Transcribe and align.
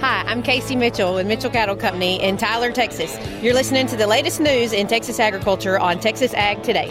Hi, 0.00 0.24
I'm 0.26 0.42
Casey 0.42 0.74
Mitchell 0.74 1.14
with 1.14 1.26
Mitchell 1.26 1.50
Cattle 1.50 1.76
Company 1.76 2.22
in 2.22 2.38
Tyler, 2.38 2.72
Texas. 2.72 3.18
You're 3.42 3.52
listening 3.52 3.86
to 3.88 3.96
the 3.96 4.06
latest 4.06 4.40
news 4.40 4.72
in 4.72 4.86
Texas 4.86 5.20
agriculture 5.20 5.78
on 5.78 6.00
Texas 6.00 6.32
Ag 6.32 6.62
Today. 6.62 6.88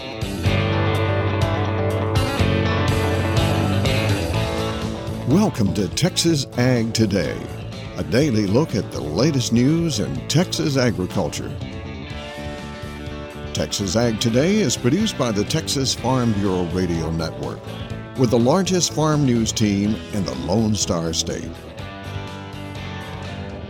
Welcome 5.28 5.74
to 5.74 5.88
Texas 5.90 6.46
Ag 6.58 6.94
Today, 6.94 7.42
a 7.98 8.04
daily 8.04 8.46
look 8.46 8.76
at 8.76 8.92
the 8.92 9.02
latest 9.02 9.52
news 9.52 10.00
in 10.00 10.16
Texas 10.28 10.78
agriculture. 10.78 11.52
Texas 13.54 13.96
Ag 13.96 14.20
Today 14.20 14.58
is 14.58 14.78
produced 14.78 15.18
by 15.18 15.32
the 15.32 15.44
Texas 15.44 15.96
Farm 15.96 16.34
Bureau 16.34 16.66
Radio 16.66 17.10
Network 17.12 17.60
with 18.18 18.30
the 18.30 18.40
largest 18.40 18.94
farm 18.94 19.26
news 19.26 19.52
team 19.52 19.96
in 20.14 20.24
the 20.26 20.36
Lone 20.46 20.76
Star 20.76 21.14
State. 21.14 21.50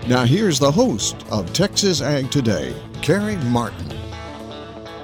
Now, 0.07 0.25
here's 0.25 0.59
the 0.59 0.71
host 0.71 1.15
of 1.31 1.53
Texas 1.53 2.01
Ag 2.01 2.29
Today, 2.29 2.75
Carey 3.01 3.37
Martin. 3.37 3.89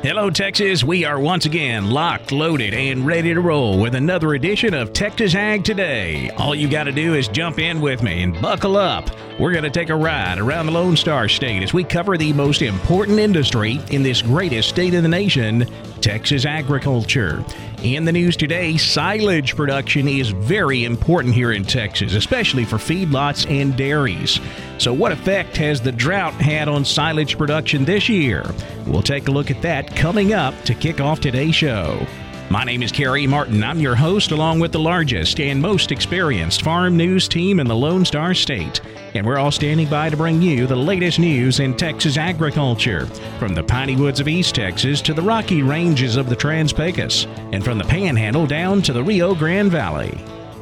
Hello, 0.02 0.30
Texas. 0.30 0.84
We 0.84 1.06
are 1.06 1.20
once 1.20 1.46
again 1.46 1.90
locked, 1.90 2.32
loaded, 2.32 2.74
and 2.74 3.06
ready 3.06 3.34
to 3.34 3.42
roll 3.42 3.80
with 3.80 3.96
another 3.96 4.34
edition 4.34 4.74
of 4.74 4.94
Texas 4.94 5.36
Ag 5.36 5.64
Today. 5.64 6.30
All 6.38 6.56
you 6.56 6.70
got 6.70 6.86
to 6.86 6.92
do 6.92 7.16
is 7.16 7.28
jump 7.28 7.60
in 7.60 7.82
with 7.82 8.02
me 8.02 8.24
and 8.24 8.42
buckle 8.42 8.78
up. 8.78 9.10
We're 9.40 9.54
going 9.54 9.64
to 9.64 9.70
take 9.70 9.90
a 9.90 9.96
ride 9.96 10.38
around 10.38 10.66
the 10.66 10.74
Lone 10.74 10.98
Star 10.98 11.30
State 11.30 11.64
as 11.64 11.74
we 11.74 11.86
cover 11.86 12.18
the 12.18 12.34
most 12.34 12.62
important 12.62 13.20
industry 13.20 13.80
in 13.90 14.04
this 14.04 14.22
greatest 14.22 14.68
state 14.68 14.94
in 14.94 15.02
the 15.02 15.08
nation, 15.08 15.66
Texas 16.02 16.46
agriculture. 16.46 17.42
In 17.82 18.04
the 18.04 18.12
news 18.12 18.36
today, 18.36 18.76
silage 18.76 19.56
production 19.56 20.10
is 20.10 20.32
very 20.32 20.84
important 20.84 21.36
here 21.36 21.54
in 21.54 21.64
Texas, 21.64 22.16
especially 22.16 22.66
for 22.66 22.76
feedlots 22.76 23.50
and 23.50 23.78
dairies. 23.78 24.42
So, 24.78 24.92
what 24.92 25.14
effect 25.14 25.56
has 25.56 25.80
the 25.80 25.94
drought 25.94 26.34
had 26.34 26.68
on 26.68 26.84
silage 26.84 27.38
production 27.38 27.86
this 27.86 28.10
year? 28.10 28.44
We'll 28.86 29.02
take 29.02 29.30
a 29.30 29.32
look 29.32 29.50
at 29.50 29.62
that 29.62 29.96
coming 29.96 30.34
up 30.34 30.54
to 30.66 30.74
kick 30.74 31.00
off 31.00 31.22
today's 31.22 31.56
show. 31.56 32.06
My 32.52 32.64
name 32.64 32.82
is 32.82 32.92
Carey 32.92 33.28
Martin. 33.28 33.64
I'm 33.64 33.80
your 33.80 33.94
host, 33.94 34.32
along 34.32 34.60
with 34.60 34.72
the 34.72 34.80
largest 34.80 35.40
and 35.40 35.62
most 35.62 35.92
experienced 35.92 36.64
farm 36.64 36.98
news 36.98 37.28
team 37.28 37.60
in 37.60 37.68
the 37.68 37.76
Lone 37.76 38.04
Star 38.04 38.34
State. 38.34 38.82
And 39.14 39.24
we're 39.24 39.38
all 39.38 39.52
standing 39.52 39.88
by 39.88 40.10
to 40.10 40.18
bring 40.18 40.42
you 40.42 40.66
the 40.66 40.76
latest 40.76 41.20
news 41.20 41.60
in 41.60 41.78
Texas 41.78 42.18
agriculture, 42.18 43.06
from 43.38 43.54
the 43.54 43.62
piney 43.62 43.96
woods 43.96 44.20
of 44.20 44.28
East 44.28 44.56
Texas 44.56 45.00
to 45.04 45.14
the 45.14 45.22
rocky 45.22 45.62
ranges 45.62 46.16
of 46.16 46.28
the 46.28 46.36
Trans 46.36 46.74
Pecos, 46.74 47.26
and 47.52 47.64
from 47.64 47.78
the 47.78 47.84
Panhandle 47.84 48.48
down 48.48 48.82
to 48.82 48.94
the 48.94 49.04
Rio 49.04 49.36
Grande 49.36 49.70
Valley. 49.70 50.18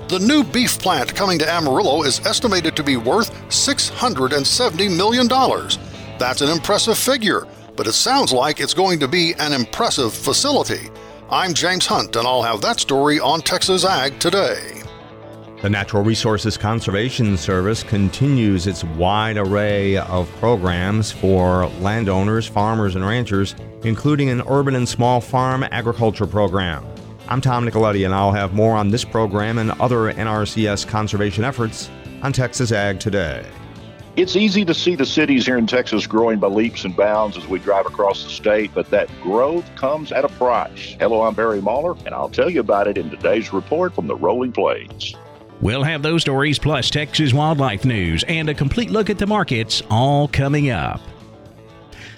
The 0.09 0.19
new 0.19 0.43
beef 0.43 0.77
plant 0.79 1.15
coming 1.15 1.39
to 1.39 1.49
Amarillo 1.49 2.03
is 2.03 2.19
estimated 2.25 2.75
to 2.75 2.83
be 2.83 2.97
worth 2.97 3.31
$670 3.47 4.97
million. 4.97 5.29
That's 6.19 6.41
an 6.41 6.49
impressive 6.49 6.97
figure, 6.97 7.47
but 7.77 7.87
it 7.87 7.93
sounds 7.93 8.33
like 8.33 8.59
it's 8.59 8.73
going 8.73 8.99
to 8.99 9.07
be 9.07 9.35
an 9.39 9.53
impressive 9.53 10.13
facility. 10.13 10.89
I'm 11.29 11.53
James 11.53 11.85
Hunt, 11.85 12.15
and 12.15 12.25
I'll 12.25 12.41
have 12.41 12.61
that 12.61 12.79
story 12.79 13.19
on 13.19 13.41
Texas 13.41 13.83
Ag 13.83 14.17
today. 14.17 14.81
The 15.61 15.69
Natural 15.69 16.01
Resources 16.01 16.55
Conservation 16.55 17.35
Service 17.35 17.83
continues 17.83 18.65
its 18.65 18.85
wide 18.85 19.35
array 19.35 19.97
of 19.97 20.31
programs 20.39 21.11
for 21.11 21.67
landowners, 21.81 22.47
farmers, 22.47 22.95
and 22.95 23.05
ranchers, 23.05 23.55
including 23.83 24.29
an 24.29 24.41
urban 24.47 24.75
and 24.75 24.87
small 24.87 25.19
farm 25.19 25.65
agriculture 25.69 26.27
program. 26.27 26.85
I'm 27.27 27.41
Tom 27.41 27.65
Nicoletti, 27.65 28.05
and 28.05 28.15
I'll 28.15 28.31
have 28.31 28.53
more 28.53 28.77
on 28.77 28.89
this 28.89 29.03
program 29.03 29.57
and 29.57 29.71
other 29.81 30.13
NRCS 30.13 30.87
conservation 30.87 31.43
efforts 31.43 31.89
on 32.21 32.31
Texas 32.31 32.71
Ag 32.71 33.01
Today. 33.01 33.45
It's 34.17 34.35
easy 34.35 34.65
to 34.65 34.73
see 34.73 34.95
the 34.95 35.05
cities 35.05 35.45
here 35.45 35.59
in 35.59 35.67
Texas 35.67 36.07
growing 36.07 36.39
by 36.39 36.47
leaps 36.47 36.85
and 36.85 36.97
bounds 36.97 37.37
as 37.37 37.45
we 37.47 37.59
drive 37.59 37.85
across 37.85 38.23
the 38.23 38.31
state, 38.31 38.71
but 38.73 38.89
that 38.89 39.07
growth 39.21 39.63
comes 39.75 40.11
at 40.11 40.25
a 40.25 40.27
price. 40.27 40.95
Hello, 40.99 41.21
I'm 41.21 41.35
Barry 41.35 41.61
Mahler, 41.61 41.95
and 42.03 42.15
I'll 42.15 42.27
tell 42.27 42.49
you 42.49 42.59
about 42.59 42.87
it 42.87 42.97
in 42.97 43.11
today's 43.11 43.53
report 43.53 43.93
from 43.93 44.07
the 44.07 44.15
Rolling 44.15 44.51
Plains. 44.51 45.15
We'll 45.61 45.83
have 45.83 46.01
those 46.01 46.23
stories 46.23 46.57
plus 46.57 46.89
Texas 46.89 47.31
wildlife 47.31 47.85
news 47.85 48.23
and 48.27 48.49
a 48.49 48.55
complete 48.55 48.89
look 48.89 49.11
at 49.11 49.19
the 49.19 49.27
markets 49.27 49.83
all 49.87 50.27
coming 50.27 50.71
up. 50.71 50.99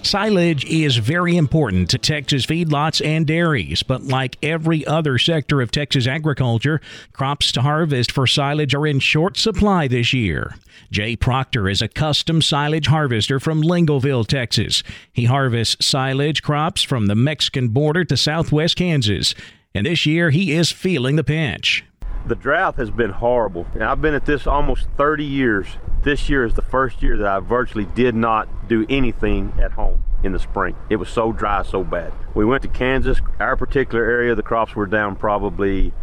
Silage 0.02 0.64
is 0.66 0.98
very 0.98 1.36
important 1.36 1.90
to 1.90 1.98
Texas 1.98 2.46
feedlots 2.46 3.06
and 3.06 3.28
dairies, 3.28 3.84
but 3.84 4.04
like 4.04 4.38
every 4.42 4.86
other 4.88 5.18
sector 5.18 5.62
of 5.62 5.72
Texas 5.72 6.08
agriculture, 6.08 6.80
crops 7.12 7.52
to 7.52 7.62
harvest 7.62 8.12
for 8.12 8.26
silage 8.26 8.74
are 8.74 8.88
in 8.88 9.00
short 9.00 9.38
supply 9.38 9.88
this 9.88 10.14
year. 10.14 10.56
Jay 10.90 11.16
Proctor 11.16 11.68
is 11.68 11.82
a 11.82 11.88
custom 11.90 12.42
silage 12.42 12.88
harvester 12.88 13.40
from 13.40 13.62
Lingleville, 13.62 14.26
Texas. 14.26 14.84
He 15.12 15.26
harvests 15.26 15.86
silage 15.86 16.42
crops 16.42 16.82
from 16.82 17.08
the 17.08 17.16
Mexican 17.16 17.68
border 17.68 18.06
to 18.06 18.16
southwest 18.16 18.78
Kansas, 18.78 19.36
and 19.76 19.86
this 19.86 20.06
year 20.06 20.30
he 20.30 20.54
is 20.54 20.72
feeling 20.72 21.18
the 21.18 21.24
pinch. 21.24 21.84
The 22.26 22.36
drought 22.36 22.76
has 22.76 22.92
been 22.92 23.12
horrible. 23.12 23.66
And 23.74 23.84
I've 23.84 24.02
been 24.02 24.14
at 24.14 24.26
this 24.26 24.46
almost 24.46 24.88
30 24.98 25.26
years. 25.26 25.68
This 26.04 26.30
year 26.30 26.46
is 26.46 26.54
the 26.54 26.62
first 26.62 27.02
year 27.02 27.18
that 27.18 27.28
I 27.28 27.40
virtually 27.40 27.86
did 27.86 28.16
not 28.16 28.68
do 28.68 28.86
anything 28.90 29.54
at 29.60 29.72
home 29.72 30.04
in 30.24 30.32
the 30.32 30.40
spring. 30.40 30.76
It 30.90 30.98
was 30.98 31.10
so 31.10 31.32
dry, 31.32 31.64
so 31.64 31.84
bad. 31.84 32.14
We 32.36 32.46
went 32.46 32.62
to 32.64 32.68
Kansas. 32.68 33.20
Our 33.40 33.56
particular 33.56 34.04
area, 34.04 34.36
the 34.36 34.44
crops 34.44 34.76
were 34.76 34.86
down 34.86 35.16
probably 35.16 35.94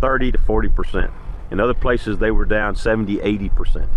30 0.00 0.32
to 0.32 0.38
40 0.38 0.68
percent. 0.68 1.10
In 1.50 1.60
other 1.60 1.74
places, 1.74 2.18
they 2.18 2.30
were 2.30 2.44
down 2.44 2.76
70, 2.76 3.20
80 3.20 3.48
percent. 3.50 3.90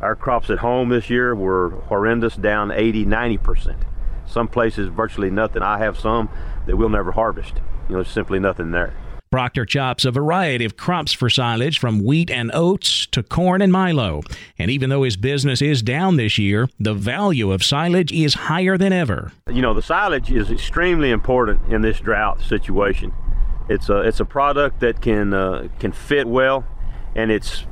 Our 0.00 0.14
crops 0.14 0.50
at 0.50 0.58
home 0.58 0.90
this 0.90 1.08
year 1.08 1.34
were 1.34 1.70
horrendous, 1.88 2.36
down 2.36 2.70
80, 2.70 3.04
90 3.04 3.38
percent. 3.38 3.78
Some 4.26 4.48
places, 4.48 4.88
virtually 4.88 5.30
nothing. 5.30 5.62
I 5.62 5.78
have 5.78 5.98
some 5.98 6.28
that 6.66 6.76
we'll 6.76 6.88
never 6.88 7.12
harvest. 7.12 7.56
You 7.88 7.96
know, 7.96 8.02
there's 8.02 8.08
simply 8.08 8.38
nothing 8.38 8.70
there. 8.70 8.94
Proctor 9.34 9.64
chops 9.64 10.04
a 10.04 10.12
variety 10.12 10.64
of 10.64 10.76
crops 10.76 11.12
for 11.12 11.28
silage 11.28 11.80
from 11.80 12.04
wheat 12.04 12.30
and 12.30 12.52
oats 12.54 13.04
to 13.06 13.20
corn 13.20 13.62
and 13.62 13.72
milo. 13.72 14.22
And 14.60 14.70
even 14.70 14.90
though 14.90 15.02
his 15.02 15.16
business 15.16 15.60
is 15.60 15.82
down 15.82 16.14
this 16.18 16.38
year, 16.38 16.68
the 16.78 16.94
value 16.94 17.50
of 17.50 17.64
silage 17.64 18.12
is 18.12 18.34
higher 18.34 18.78
than 18.78 18.92
ever. 18.92 19.32
You 19.50 19.60
know, 19.60 19.74
the 19.74 19.82
silage 19.82 20.30
is 20.30 20.52
extremely 20.52 21.10
important 21.10 21.62
in 21.68 21.82
this 21.82 21.98
drought 21.98 22.42
situation. 22.42 23.12
It's 23.68 23.88
a 23.88 24.02
it's 24.02 24.20
a 24.20 24.24
product 24.24 24.78
that 24.78 25.02
can 25.02 25.34
uh, 25.34 25.66
can 25.80 25.90
fit 25.90 26.28
well, 26.28 26.64
and 27.16 27.32
it's 27.32 27.66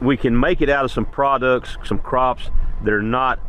we 0.00 0.16
can 0.16 0.38
make 0.38 0.60
it 0.60 0.70
out 0.70 0.84
of 0.84 0.92
some 0.92 1.06
products, 1.06 1.76
some 1.82 1.98
crops 1.98 2.52
that 2.84 2.94
are 2.94 3.02
not 3.02 3.40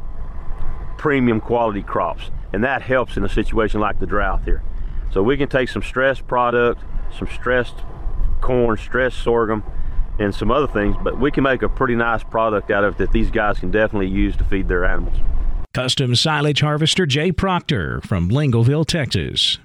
premium 0.97 1.41
quality 1.41 1.83
crops, 1.83 2.31
and 2.51 2.63
that 2.63 2.81
helps 2.81 3.17
in 3.17 3.23
a 3.23 3.29
situation 3.29 3.79
like 3.79 3.99
the 3.99 4.07
drought 4.07 4.45
here. 4.45 4.63
So 5.11 5.23
we 5.23 5.37
can 5.37 5.47
take 5.47 5.69
some 5.69 5.81
stressed 5.81 6.27
product, 6.27 6.81
some 7.17 7.27
stressed 7.27 7.75
corn, 8.41 8.77
stressed 8.77 9.21
sorghum, 9.23 9.63
and 10.19 10.33
some 10.33 10.51
other 10.51 10.67
things, 10.67 10.95
but 11.03 11.19
we 11.19 11.31
can 11.31 11.43
make 11.43 11.61
a 11.61 11.69
pretty 11.69 11.95
nice 11.95 12.23
product 12.23 12.71
out 12.71 12.83
of 12.83 12.95
it 12.95 12.97
that 12.97 13.11
these 13.11 13.29
guys 13.31 13.59
can 13.59 13.71
definitely 13.71 14.09
use 14.09 14.35
to 14.37 14.43
feed 14.43 14.67
their 14.67 14.85
animals. 14.85 15.15
Custom 15.73 16.15
silage 16.15 16.61
harvester 16.61 17.05
Jay 17.05 17.31
Proctor 17.31 17.99
from 18.01 18.29
Lingleville, 18.29 18.85
Texas. 18.85 19.57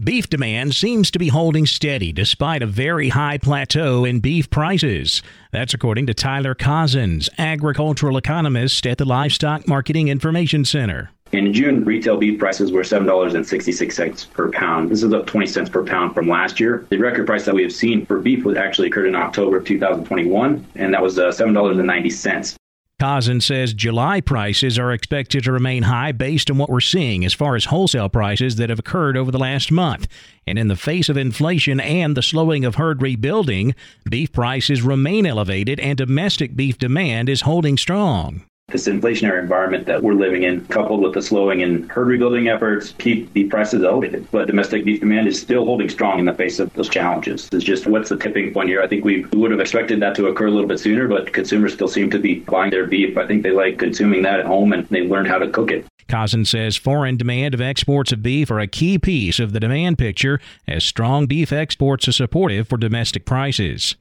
Beef 0.00 0.30
demand 0.30 0.76
seems 0.76 1.10
to 1.10 1.18
be 1.18 1.26
holding 1.26 1.66
steady 1.66 2.12
despite 2.12 2.62
a 2.62 2.66
very 2.66 3.08
high 3.08 3.36
plateau 3.36 4.04
in 4.04 4.20
beef 4.20 4.48
prices. 4.48 5.20
That's 5.50 5.74
according 5.74 6.06
to 6.06 6.14
Tyler 6.14 6.54
Cozzens, 6.54 7.28
agricultural 7.36 8.16
economist 8.16 8.86
at 8.86 8.98
the 8.98 9.04
Livestock 9.04 9.66
Marketing 9.66 10.06
Information 10.06 10.64
Center. 10.64 11.10
In 11.32 11.52
June, 11.52 11.84
retail 11.84 12.16
beef 12.16 12.38
prices 12.38 12.72
were 12.72 12.80
$7.66 12.80 14.30
per 14.32 14.50
pound. 14.50 14.90
This 14.90 15.02
is 15.02 15.12
up 15.12 15.26
20 15.26 15.46
cents 15.46 15.68
per 15.68 15.84
pound 15.84 16.14
from 16.14 16.26
last 16.26 16.58
year. 16.58 16.86
The 16.88 16.96
record 16.96 17.26
price 17.26 17.44
that 17.44 17.54
we 17.54 17.62
have 17.62 17.72
seen 17.72 18.06
for 18.06 18.18
beef 18.18 18.44
was 18.44 18.56
actually 18.56 18.88
occurred 18.88 19.08
in 19.08 19.14
October 19.14 19.58
of 19.58 19.64
2021, 19.66 20.66
and 20.76 20.94
that 20.94 21.02
was 21.02 21.18
uh, 21.18 21.28
$7.90. 21.28 22.56
Cozzens 23.00 23.44
says 23.44 23.74
July 23.74 24.20
prices 24.20 24.76
are 24.76 24.90
expected 24.90 25.44
to 25.44 25.52
remain 25.52 25.84
high 25.84 26.10
based 26.10 26.50
on 26.50 26.58
what 26.58 26.70
we're 26.70 26.80
seeing 26.80 27.24
as 27.24 27.32
far 27.32 27.54
as 27.54 27.66
wholesale 27.66 28.08
prices 28.08 28.56
that 28.56 28.70
have 28.70 28.80
occurred 28.80 29.16
over 29.16 29.30
the 29.30 29.38
last 29.38 29.70
month. 29.70 30.08
And 30.48 30.58
in 30.58 30.66
the 30.66 30.74
face 30.74 31.08
of 31.08 31.16
inflation 31.16 31.78
and 31.78 32.16
the 32.16 32.22
slowing 32.22 32.64
of 32.64 32.74
herd 32.74 33.00
rebuilding, 33.00 33.76
beef 34.08 34.32
prices 34.32 34.82
remain 34.82 35.26
elevated 35.26 35.78
and 35.78 35.96
domestic 35.96 36.56
beef 36.56 36.76
demand 36.76 37.28
is 37.28 37.42
holding 37.42 37.76
strong. 37.76 38.42
This 38.70 38.86
inflationary 38.86 39.40
environment 39.40 39.86
that 39.86 40.02
we're 40.02 40.12
living 40.12 40.42
in, 40.42 40.62
coupled 40.66 41.00
with 41.00 41.14
the 41.14 41.22
slowing 41.22 41.60
in 41.60 41.88
herd 41.88 42.06
rebuilding 42.06 42.48
efforts, 42.48 42.92
keep 42.98 43.32
the 43.32 43.44
prices 43.44 43.82
elevated. 43.82 44.30
But 44.30 44.46
domestic 44.46 44.84
beef 44.84 45.00
demand 45.00 45.26
is 45.26 45.40
still 45.40 45.64
holding 45.64 45.88
strong 45.88 46.18
in 46.18 46.26
the 46.26 46.34
face 46.34 46.58
of 46.58 46.70
those 46.74 46.90
challenges. 46.90 47.48
It's 47.50 47.64
just 47.64 47.86
what's 47.86 48.10
the 48.10 48.18
tipping 48.18 48.52
point 48.52 48.68
here? 48.68 48.82
I 48.82 48.86
think 48.86 49.06
we 49.06 49.24
would 49.32 49.52
have 49.52 49.60
expected 49.60 50.00
that 50.00 50.14
to 50.16 50.26
occur 50.26 50.48
a 50.48 50.50
little 50.50 50.68
bit 50.68 50.80
sooner, 50.80 51.08
but 51.08 51.32
consumers 51.32 51.72
still 51.72 51.88
seem 51.88 52.10
to 52.10 52.18
be 52.18 52.40
buying 52.40 52.70
their 52.70 52.86
beef. 52.86 53.16
I 53.16 53.26
think 53.26 53.42
they 53.42 53.52
like 53.52 53.78
consuming 53.78 54.20
that 54.24 54.40
at 54.40 54.44
home 54.44 54.74
and 54.74 54.86
they 54.88 55.00
learned 55.00 55.28
how 55.28 55.38
to 55.38 55.48
cook 55.48 55.70
it. 55.70 55.86
Cozzens 56.06 56.48
says 56.48 56.76
foreign 56.76 57.16
demand 57.16 57.54
of 57.54 57.62
exports 57.62 58.12
of 58.12 58.22
beef 58.22 58.50
are 58.50 58.60
a 58.60 58.66
key 58.66 58.98
piece 58.98 59.40
of 59.40 59.54
the 59.54 59.60
demand 59.60 59.96
picture, 59.96 60.40
as 60.66 60.84
strong 60.84 61.24
beef 61.24 61.54
exports 61.54 62.06
are 62.06 62.12
supportive 62.12 62.68
for 62.68 62.76
domestic 62.76 63.24
prices. 63.24 63.96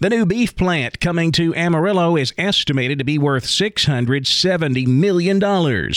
The 0.00 0.10
new 0.10 0.26
beef 0.26 0.56
plant 0.56 1.00
coming 1.00 1.32
to 1.32 1.54
Amarillo 1.54 2.16
is 2.16 2.34
estimated 2.36 2.98
to 2.98 3.04
be 3.04 3.18
worth 3.18 3.46
$670 3.46 4.86
million. 4.86 5.92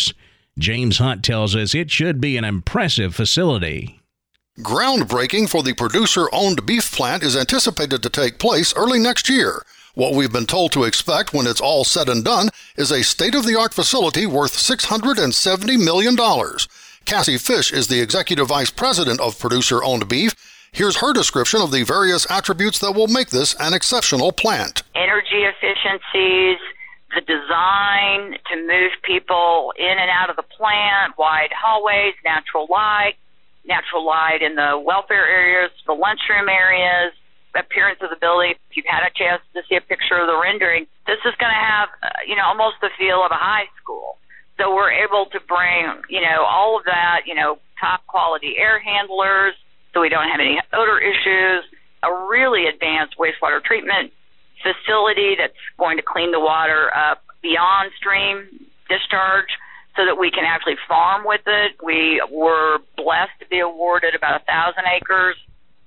James 0.57 0.97
Hunt 0.97 1.23
tells 1.23 1.55
us 1.55 1.75
it 1.75 1.91
should 1.91 2.21
be 2.21 2.37
an 2.37 2.43
impressive 2.45 3.13
facility. 3.13 3.99
Groundbreaking 4.59 5.49
for 5.49 5.63
the 5.63 5.73
producer 5.73 6.27
owned 6.31 6.65
beef 6.65 6.89
plant 6.91 7.23
is 7.23 7.35
anticipated 7.35 8.01
to 8.01 8.09
take 8.09 8.39
place 8.39 8.73
early 8.75 8.99
next 8.99 9.27
year. 9.27 9.65
What 9.95 10.13
we've 10.13 10.31
been 10.31 10.45
told 10.45 10.71
to 10.73 10.83
expect 10.83 11.33
when 11.33 11.47
it's 11.47 11.59
all 11.59 11.83
said 11.83 12.07
and 12.07 12.23
done 12.23 12.49
is 12.77 12.91
a 12.91 13.03
state 13.03 13.35
of 13.35 13.45
the 13.45 13.59
art 13.59 13.73
facility 13.73 14.25
worth 14.25 14.53
$670 14.53 15.83
million. 15.83 16.17
Cassie 17.05 17.37
Fish 17.37 17.71
is 17.71 17.87
the 17.87 18.01
executive 18.01 18.47
vice 18.47 18.69
president 18.69 19.19
of 19.19 19.39
producer 19.39 19.83
owned 19.83 20.07
beef. 20.07 20.33
Here's 20.75 20.97
her 20.97 21.13
description 21.13 21.61
of 21.61 21.71
the 21.71 21.83
various 21.83 22.29
attributes 22.29 22.79
that 22.79 22.91
will 22.91 23.07
make 23.07 23.29
this 23.29 23.55
an 23.63 23.71
exceptional 23.71 24.33
plant. 24.33 24.83
Energy 24.93 25.47
efficiencies, 25.47 26.59
the 27.15 27.23
design 27.23 28.35
to 28.51 28.55
move 28.59 28.91
people 29.07 29.71
in 29.79 29.95
and 29.95 30.11
out 30.11 30.29
of 30.29 30.35
the 30.35 30.43
plant, 30.43 31.17
wide 31.17 31.55
hallways, 31.55 32.11
natural 32.25 32.67
light, 32.69 33.15
natural 33.63 34.03
light 34.03 34.41
in 34.41 34.55
the 34.55 34.75
welfare 34.75 35.23
areas, 35.23 35.71
the 35.87 35.93
lunchroom 35.95 36.49
areas, 36.49 37.13
appearance 37.55 37.99
of 38.03 38.09
the 38.09 38.19
building. 38.19 38.51
If 38.69 38.75
you've 38.75 38.91
had 38.91 39.07
a 39.07 39.15
chance 39.15 39.41
to 39.55 39.63
see 39.69 39.79
a 39.79 39.81
picture 39.87 40.19
of 40.19 40.27
the 40.27 40.35
rendering, 40.35 40.87
this 41.07 41.23
is 41.23 41.31
going 41.39 41.55
to 41.55 41.63
have, 41.71 41.87
uh, 42.03 42.19
you 42.27 42.35
know, 42.35 42.43
almost 42.43 42.83
the 42.83 42.91
feel 42.99 43.23
of 43.23 43.31
a 43.31 43.39
high 43.39 43.71
school. 43.81 44.19
So 44.59 44.75
we're 44.75 44.91
able 44.91 45.27
to 45.31 45.39
bring, 45.39 46.03
you 46.09 46.19
know, 46.19 46.43
all 46.43 46.77
of 46.77 46.83
that, 46.83 47.21
you 47.25 47.33
know, 47.33 47.59
top 47.79 48.05
quality 48.07 48.59
air 48.59 48.77
handlers, 48.77 49.55
so 49.95 50.01
we 50.01 50.09
don't 50.09 50.27
have 50.27 50.43
any 50.43 50.59
odor 50.73 50.99
issues. 50.99 51.63
A 52.03 52.11
really 52.27 52.67
advanced 52.67 53.15
wastewater 53.17 53.63
treatment 53.63 54.11
facility 54.61 55.35
that's 55.39 55.57
going 55.79 55.97
to 55.97 56.03
clean 56.03 56.31
the 56.31 56.39
water 56.39 56.91
up 56.93 57.23
beyond 57.41 57.91
stream 57.97 58.45
discharge 58.89 59.49
so 59.95 60.05
that 60.05 60.19
we 60.19 60.29
can 60.29 60.43
actually 60.43 60.75
farm 60.87 61.23
with 61.25 61.41
it. 61.47 61.79
We 61.81 62.21
were 62.29 62.79
blessed 62.97 63.39
to 63.39 63.47
be 63.47 63.59
awarded 63.59 64.13
about 64.13 64.41
a 64.41 64.43
thousand 64.43 64.83
acres 64.91 65.37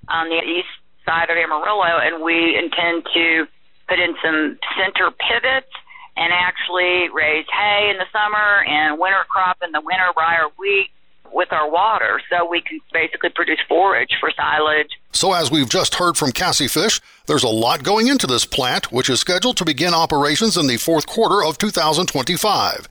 on 0.09 0.27
the 0.27 0.41
east 0.41 0.73
side 1.05 1.29
of 1.29 1.37
Amarillo, 1.37 2.01
and 2.01 2.23
we 2.23 2.57
intend 2.57 3.05
to 3.13 3.45
put 3.87 3.99
in 3.99 4.15
some 4.25 4.57
center 4.75 5.13
pivots 5.13 5.71
and 6.17 6.33
actually 6.33 7.07
raise 7.13 7.45
hay 7.53 7.93
in 7.93 7.97
the 8.01 8.09
summer 8.11 8.65
and 8.65 8.99
winter 8.99 9.23
crop 9.29 9.57
in 9.63 9.71
the 9.71 9.81
winter, 9.81 10.09
rye 10.17 10.41
or 10.41 10.49
wheat 10.57 10.89
with 11.33 11.51
our 11.51 11.69
water 11.69 12.21
so 12.29 12.47
we 12.49 12.61
can 12.61 12.79
basically 12.93 13.29
produce 13.29 13.59
forage 13.67 14.11
for 14.19 14.31
silage. 14.35 14.89
So, 15.11 15.33
as 15.33 15.51
we've 15.51 15.69
just 15.69 15.95
heard 15.95 16.17
from 16.17 16.31
Cassie 16.31 16.67
Fish, 16.67 17.01
there's 17.27 17.43
a 17.43 17.49
lot 17.49 17.83
going 17.83 18.07
into 18.07 18.27
this 18.27 18.45
plant, 18.45 18.91
which 18.91 19.09
is 19.09 19.19
scheduled 19.19 19.57
to 19.57 19.65
begin 19.65 19.93
operations 19.93 20.57
in 20.57 20.67
the 20.67 20.77
fourth 20.77 21.07
quarter 21.07 21.43
of 21.43 21.57
2025. 21.57 22.87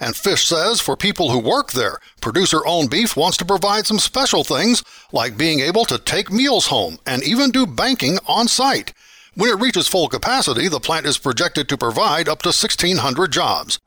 And 0.00 0.16
Fish 0.16 0.46
says 0.46 0.80
for 0.80 0.96
people 0.96 1.30
who 1.30 1.38
work 1.38 1.72
there, 1.72 1.98
producer 2.20 2.66
owned 2.66 2.90
beef 2.90 3.16
wants 3.16 3.36
to 3.36 3.44
provide 3.44 3.86
some 3.86 3.98
special 3.98 4.42
things 4.42 4.82
like 5.12 5.36
being 5.36 5.60
able 5.60 5.84
to 5.84 5.98
take 5.98 6.30
meals 6.30 6.66
home 6.66 6.98
and 7.06 7.22
even 7.22 7.50
do 7.50 7.66
banking 7.66 8.18
on 8.26 8.48
site. 8.48 8.92
When 9.34 9.48
it 9.48 9.60
reaches 9.60 9.88
full 9.88 10.08
capacity, 10.08 10.68
the 10.68 10.80
plant 10.80 11.06
is 11.06 11.18
projected 11.18 11.68
to 11.68 11.78
provide 11.78 12.28
up 12.28 12.42
to 12.42 12.48
1,600 12.48 13.32
jobs. 13.32 13.78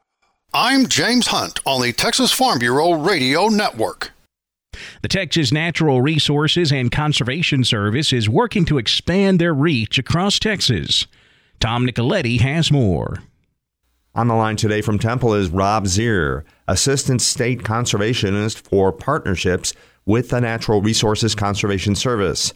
I'm 0.58 0.88
James 0.88 1.28
Hunt 1.28 1.60
on 1.66 1.82
the 1.82 1.92
Texas 1.92 2.32
Farm 2.32 2.60
Bureau 2.60 2.94
Radio 2.94 3.50
Network. 3.50 4.14
The 5.02 5.10
Texas 5.10 5.52
Natural 5.52 6.02
Resources 6.02 6.72
and 6.72 6.90
Conservation 6.90 7.66
Service 7.66 8.14
is 8.14 8.30
working 8.30 8.64
to 8.68 8.78
expand 8.78 9.38
their 9.38 9.54
reach 9.54 9.98
across 9.98 10.40
Texas. 10.40 11.08
Tom 11.60 11.86
Nicoletti 11.86 12.40
has 12.40 12.72
more. 12.72 13.18
On 14.16 14.30
the 14.30 14.34
line 14.34 14.56
today 14.56 14.80
from 14.80 14.98
Temple 14.98 15.34
is 15.34 15.50
Rob 15.50 15.88
Zier, 15.88 16.46
Assistant 16.70 17.22
State 17.22 17.64
Conservationist 17.64 18.62
for 18.62 18.94
Partnerships 18.94 19.74
with 20.06 20.30
the 20.30 20.40
Natural 20.40 20.82
Resources 20.82 21.36
Conservation 21.36 21.96
Service. 21.96 22.54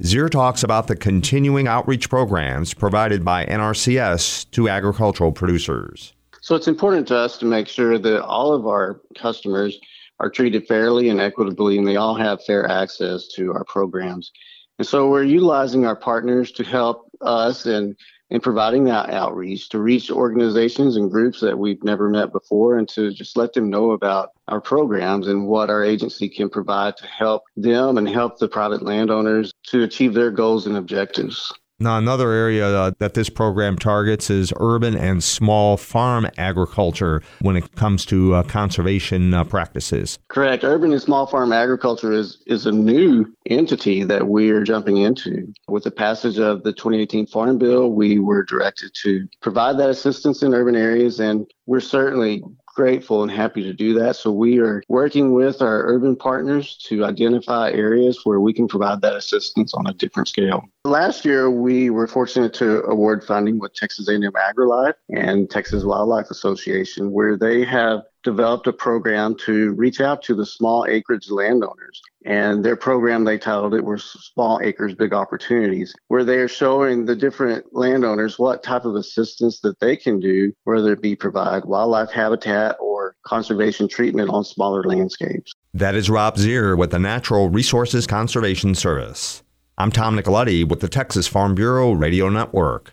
Zier 0.00 0.30
talks 0.30 0.62
about 0.62 0.86
the 0.86 0.94
continuing 0.94 1.66
outreach 1.66 2.08
programs 2.08 2.74
provided 2.74 3.24
by 3.24 3.44
NRCS 3.44 4.48
to 4.52 4.68
agricultural 4.68 5.32
producers. 5.32 6.12
So 6.40 6.54
it's 6.54 6.68
important 6.68 7.06
to 7.08 7.16
us 7.16 7.38
to 7.38 7.44
make 7.44 7.68
sure 7.68 7.98
that 7.98 8.24
all 8.24 8.52
of 8.52 8.66
our 8.66 9.00
customers 9.16 9.78
are 10.18 10.30
treated 10.30 10.66
fairly 10.66 11.08
and 11.08 11.20
equitably, 11.20 11.78
and 11.78 11.86
they 11.86 11.96
all 11.96 12.14
have 12.14 12.44
fair 12.44 12.68
access 12.68 13.28
to 13.28 13.52
our 13.52 13.64
programs. 13.64 14.32
And 14.78 14.86
so 14.86 15.10
we're 15.10 15.24
utilizing 15.24 15.84
our 15.84 15.96
partners 15.96 16.52
to 16.52 16.64
help 16.64 17.10
us 17.20 17.66
and 17.66 17.96
in 18.30 18.40
providing 18.40 18.84
that 18.84 19.10
outreach 19.10 19.68
to 19.70 19.80
reach 19.80 20.10
organizations 20.10 20.96
and 20.96 21.10
groups 21.10 21.40
that 21.40 21.58
we've 21.58 21.82
never 21.82 22.08
met 22.08 22.32
before 22.32 22.78
and 22.78 22.88
to 22.88 23.12
just 23.12 23.36
let 23.36 23.52
them 23.52 23.68
know 23.68 23.90
about 23.90 24.30
our 24.48 24.60
programs 24.60 25.26
and 25.26 25.46
what 25.46 25.68
our 25.68 25.84
agency 25.84 26.28
can 26.28 26.48
provide 26.48 26.96
to 26.96 27.06
help 27.06 27.42
them 27.56 27.98
and 27.98 28.08
help 28.08 28.38
the 28.38 28.48
private 28.48 28.82
landowners 28.82 29.52
to 29.64 29.82
achieve 29.82 30.14
their 30.14 30.30
goals 30.30 30.66
and 30.66 30.76
objectives. 30.76 31.52
Now, 31.82 31.96
another 31.96 32.30
area 32.30 32.66
uh, 32.68 32.90
that 32.98 33.14
this 33.14 33.30
program 33.30 33.78
targets 33.78 34.28
is 34.28 34.52
urban 34.60 34.94
and 34.94 35.24
small 35.24 35.78
farm 35.78 36.28
agriculture 36.36 37.22
when 37.40 37.56
it 37.56 37.74
comes 37.74 38.04
to 38.06 38.34
uh, 38.34 38.42
conservation 38.42 39.32
uh, 39.32 39.44
practices. 39.44 40.18
Correct. 40.28 40.62
Urban 40.62 40.92
and 40.92 41.00
small 41.00 41.26
farm 41.26 41.54
agriculture 41.54 42.12
is, 42.12 42.42
is 42.46 42.66
a 42.66 42.72
new 42.72 43.24
entity 43.48 44.04
that 44.04 44.28
we 44.28 44.50
are 44.50 44.62
jumping 44.62 44.98
into. 44.98 45.50
With 45.68 45.84
the 45.84 45.90
passage 45.90 46.38
of 46.38 46.64
the 46.64 46.74
2018 46.74 47.26
Farm 47.28 47.56
Bill, 47.56 47.90
we 47.90 48.18
were 48.18 48.44
directed 48.44 48.92
to 49.02 49.26
provide 49.40 49.78
that 49.78 49.88
assistance 49.88 50.42
in 50.42 50.52
urban 50.52 50.76
areas, 50.76 51.18
and 51.18 51.46
we're 51.64 51.80
certainly 51.80 52.42
grateful 52.80 53.22
and 53.22 53.30
happy 53.30 53.62
to 53.62 53.74
do 53.74 53.92
that. 53.92 54.16
So 54.16 54.32
we 54.32 54.58
are 54.58 54.82
working 54.88 55.34
with 55.34 55.60
our 55.60 55.84
urban 55.84 56.16
partners 56.16 56.78
to 56.88 57.04
identify 57.04 57.70
areas 57.72 58.20
where 58.24 58.40
we 58.40 58.54
can 58.54 58.66
provide 58.66 59.02
that 59.02 59.14
assistance 59.14 59.74
on 59.74 59.86
a 59.86 59.92
different 59.92 60.28
scale. 60.28 60.64
Last 60.86 61.26
year, 61.26 61.50
we 61.50 61.90
were 61.90 62.06
fortunate 62.06 62.54
to 62.54 62.82
award 62.84 63.22
funding 63.22 63.58
with 63.58 63.74
Texas 63.74 64.08
A&M 64.08 64.22
AgriLife 64.22 64.94
and 65.10 65.50
Texas 65.50 65.84
Wildlife 65.84 66.30
Association, 66.30 67.12
where 67.12 67.36
they 67.36 67.66
have 67.66 68.00
developed 68.22 68.66
a 68.66 68.72
program 68.72 69.34
to 69.46 69.72
reach 69.72 70.00
out 70.00 70.22
to 70.22 70.34
the 70.34 70.46
small 70.46 70.86
acreage 70.88 71.30
landowners. 71.30 72.02
And 72.24 72.64
their 72.64 72.76
program, 72.76 73.24
they 73.24 73.38
titled 73.38 73.74
it, 73.74 73.84
was 73.84 74.04
Small 74.04 74.60
Acres, 74.62 74.94
Big 74.94 75.14
Opportunities, 75.14 75.94
where 76.08 76.24
they 76.24 76.36
are 76.36 76.48
showing 76.48 77.06
the 77.06 77.16
different 77.16 77.64
landowners 77.72 78.38
what 78.38 78.62
type 78.62 78.84
of 78.84 78.94
assistance 78.94 79.60
that 79.60 79.80
they 79.80 79.96
can 79.96 80.20
do, 80.20 80.52
whether 80.64 80.92
it 80.92 81.00
be 81.00 81.16
provide 81.16 81.64
wildlife 81.64 82.10
habitat 82.10 82.76
or 82.78 83.16
conservation 83.24 83.88
treatment 83.88 84.28
on 84.28 84.44
smaller 84.44 84.82
landscapes. 84.82 85.52
That 85.72 85.94
is 85.94 86.10
Rob 86.10 86.36
Zier 86.36 86.76
with 86.76 86.90
the 86.90 86.98
Natural 86.98 87.48
Resources 87.48 88.06
Conservation 88.06 88.74
Service. 88.74 89.42
I'm 89.78 89.90
Tom 89.90 90.14
Nicoletti 90.14 90.68
with 90.68 90.80
the 90.80 90.88
Texas 90.88 91.26
Farm 91.26 91.54
Bureau 91.54 91.92
Radio 91.92 92.28
Network. 92.28 92.92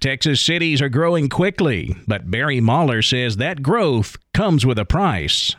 Texas 0.00 0.40
cities 0.40 0.82
are 0.82 0.88
growing 0.88 1.28
quickly, 1.28 1.96
but 2.06 2.30
Barry 2.30 2.60
Mahler 2.60 3.02
says 3.02 3.36
that 3.36 3.62
growth 3.62 4.16
comes 4.32 4.66
with 4.66 4.78
a 4.78 4.84
price. 4.84 5.54